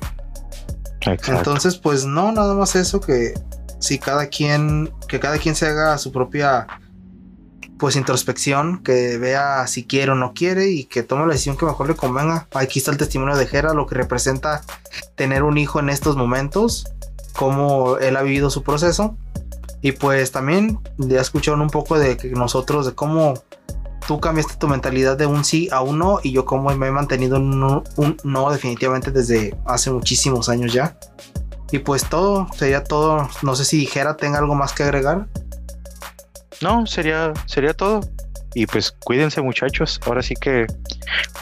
[1.06, 3.34] Entonces, pues no, nada más eso que
[3.80, 6.68] si cada quien, que cada quien se haga su propia
[7.78, 11.66] pues introspección, que vea si quiere o no quiere y que tome la decisión que
[11.66, 12.47] mejor le convenga.
[12.54, 14.62] Aquí está el testimonio de Jera, lo que representa
[15.16, 16.86] tener un hijo en estos momentos,
[17.32, 19.18] cómo él ha vivido su proceso.
[19.82, 23.36] Y pues también ya escucharon un poco de nosotros, de cómo
[24.08, 26.91] tú cambiaste tu mentalidad de un sí a un no y yo como me he
[26.91, 30.97] mantenido en un, no definitivamente desde hace muchísimos años ya.
[31.72, 33.30] Y pues todo, sería todo.
[33.43, 35.28] No sé si dijera, tenga algo más que agregar.
[36.62, 38.02] No, sería, sería todo.
[38.56, 40.00] Y pues cuídense muchachos.
[40.06, 40.66] Ahora sí que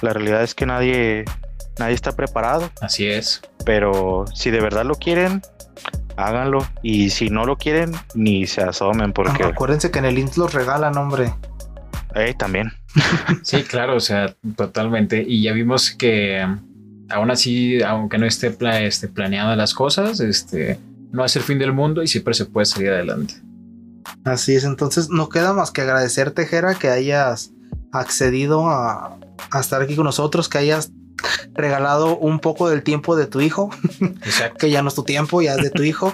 [0.01, 1.23] la realidad es que nadie,
[1.79, 2.69] nadie está preparado.
[2.81, 3.41] Así es.
[3.65, 5.41] Pero si de verdad lo quieren,
[6.17, 6.67] háganlo.
[6.81, 9.43] Y si no lo quieren, ni se asomen porque...
[9.43, 11.33] acuérdense que en el INS los regalan, hombre.
[12.17, 12.71] Eh, también.
[13.43, 15.23] Sí, claro, o sea, totalmente.
[15.25, 16.43] Y ya vimos que
[17.09, 18.55] aún así, aunque no esté,
[18.85, 20.79] esté planeado las cosas, este,
[21.11, 23.35] no es el fin del mundo y siempre se puede salir adelante.
[24.23, 27.51] Así es, entonces no queda más que agradecerte, Jera, que hayas
[27.91, 29.17] accedido a,
[29.59, 30.91] estar aquí con nosotros, que hayas
[31.53, 33.69] regalado un poco del tiempo de tu hijo,
[34.59, 36.13] que ya no es tu tiempo, ya es de tu hijo.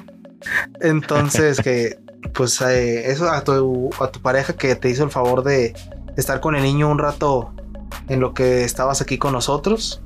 [0.81, 1.97] Entonces, que
[2.33, 5.73] pues eh, eso a tu, a tu pareja que te hizo el favor de
[6.17, 7.53] estar con el niño un rato
[8.07, 10.01] en lo que estabas aquí con nosotros.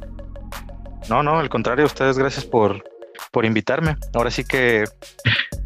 [1.10, 2.84] No, no, al contrario, ustedes gracias por,
[3.32, 3.96] por invitarme.
[4.14, 4.86] Ahora sí que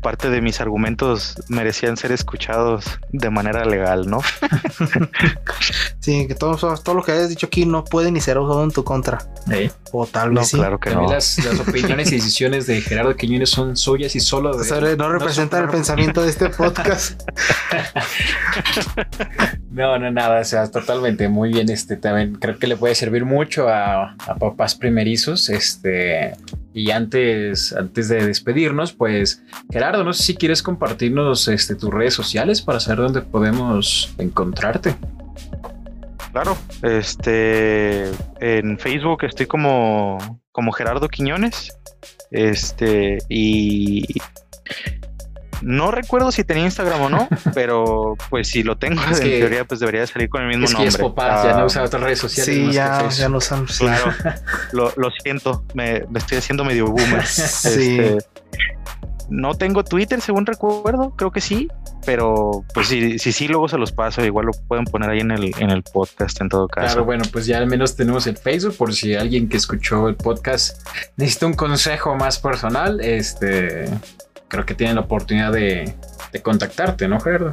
[0.02, 4.22] parte de mis argumentos merecían ser escuchados de manera legal, ¿no?
[5.99, 8.72] sí, que todo, todo lo que hayas dicho aquí no puede ni ser usado en
[8.72, 9.20] tu contra.
[9.91, 11.08] O tal vez no, claro que no.
[11.08, 14.97] Las, opiniones y decisiones de Gerardo Quiñones son suyas y solo de...
[14.97, 17.22] no representan el pensamiento de este podcast.
[19.72, 21.70] no, no, nada, o sea, totalmente muy bien.
[21.70, 25.49] Este también creo que le puede servir mucho a, a papás primerizos.
[25.49, 26.34] Este,
[26.74, 32.14] y antes, antes de despedirnos, pues Gerardo, no sé si quieres compartirnos este, tus redes
[32.14, 34.96] sociales para saber dónde podemos encontrarte.
[36.32, 38.10] Claro, este
[38.40, 41.78] en Facebook estoy como, como Gerardo Quiñones.
[42.32, 44.06] Este, y
[45.62, 49.80] no recuerdo si tenía Instagram o no, pero pues si lo tengo, en teoría pues
[49.80, 50.88] debería salir con el mismo nombre.
[50.88, 52.55] Es ya no usa otras redes sociales.
[52.55, 53.78] Sí, ya, ya no usamos.
[53.78, 54.14] Claro,
[54.72, 57.26] lo, lo, siento, me, estoy haciendo medio boomer.
[57.26, 57.99] sí.
[57.99, 58.18] Este,
[59.32, 61.70] no tengo Twitter, según recuerdo, creo que sí,
[62.05, 65.32] pero pues sí, sí, sí, luego se los paso, igual lo pueden poner ahí en
[65.32, 66.88] el, en el podcast en todo caso.
[66.88, 70.16] Claro, bueno, pues ya al menos tenemos el Facebook por si alguien que escuchó el
[70.16, 70.86] podcast
[71.16, 73.86] necesita un consejo más personal, este,
[74.52, 75.95] creo que tienen la oportunidad de,
[76.43, 77.52] contactarte, ¿no, Gerardo?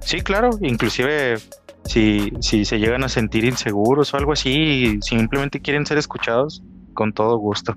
[0.00, 1.38] Sí, claro, inclusive
[1.84, 7.12] si, si se llegan a sentir inseguros o algo así, simplemente quieren ser escuchados, con
[7.12, 7.76] todo gusto.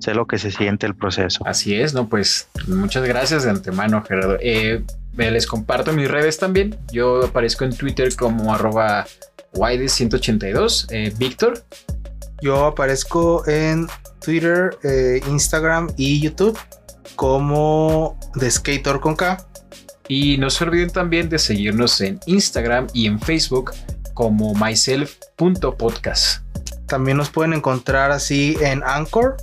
[0.00, 1.46] Sé lo que se siente el proceso.
[1.46, 2.08] Así es, ¿no?
[2.08, 4.36] Pues muchas gracias de antemano, Gerardo.
[4.40, 4.84] Eh,
[5.16, 6.76] les comparto mis redes también.
[6.92, 9.06] Yo aparezco en Twitter como arroba
[9.54, 11.64] 182 eh, Víctor.
[12.42, 13.88] Yo aparezco en
[14.22, 16.58] Twitter, eh, Instagram y YouTube
[17.20, 19.46] como The Skater con K.
[20.08, 23.72] Y no se olviden también de seguirnos en Instagram y en Facebook
[24.14, 26.42] como myself.podcast.
[26.86, 29.36] También nos pueden encontrar así en Anchor.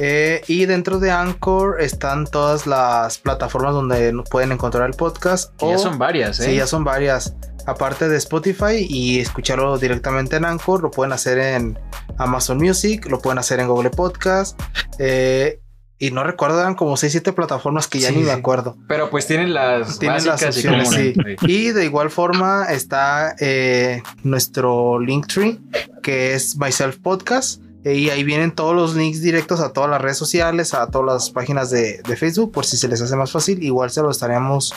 [0.00, 5.50] Eh, y dentro de Anchor están todas las plataformas donde nos pueden encontrar el podcast.
[5.62, 6.50] ya son varias, ¿eh?
[6.50, 7.34] Sí, ya son varias.
[7.64, 11.78] Aparte de Spotify y escucharlo directamente en Anchor, lo pueden hacer en
[12.18, 14.60] Amazon Music, lo pueden hacer en Google Podcast.
[14.98, 15.62] Eh,
[16.04, 18.76] y no recuerdo, eran como 6, 7 plataformas que ya ni me acuerdo.
[18.88, 21.14] Pero pues tienen las tienen las opciones, sí.
[21.42, 25.58] Y de igual forma está eh, nuestro Linktree,
[26.02, 27.62] que es Myself Podcast.
[27.86, 31.30] Y ahí vienen todos los links directos a todas las redes sociales, a todas las
[31.30, 33.62] páginas de, de Facebook, por si se les hace más fácil.
[33.62, 34.74] Igual se lo estaríamos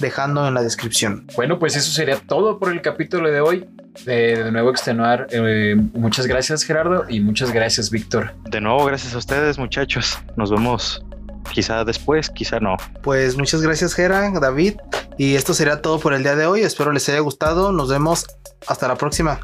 [0.00, 1.26] dejando en la descripción.
[1.36, 3.68] Bueno, pues eso sería todo por el capítulo de hoy.
[4.04, 8.32] de nuevo extenuar, eh, muchas gracias Gerardo y muchas gracias Víctor.
[8.48, 10.18] De nuevo, gracias a ustedes muchachos.
[10.36, 11.04] Nos vemos
[11.52, 12.76] quizá después, quizá no.
[13.02, 14.74] Pues muchas gracias Gera, David.
[15.16, 16.60] Y esto sería todo por el día de hoy.
[16.60, 17.72] Espero les haya gustado.
[17.72, 18.26] Nos vemos
[18.68, 19.40] hasta la próxima.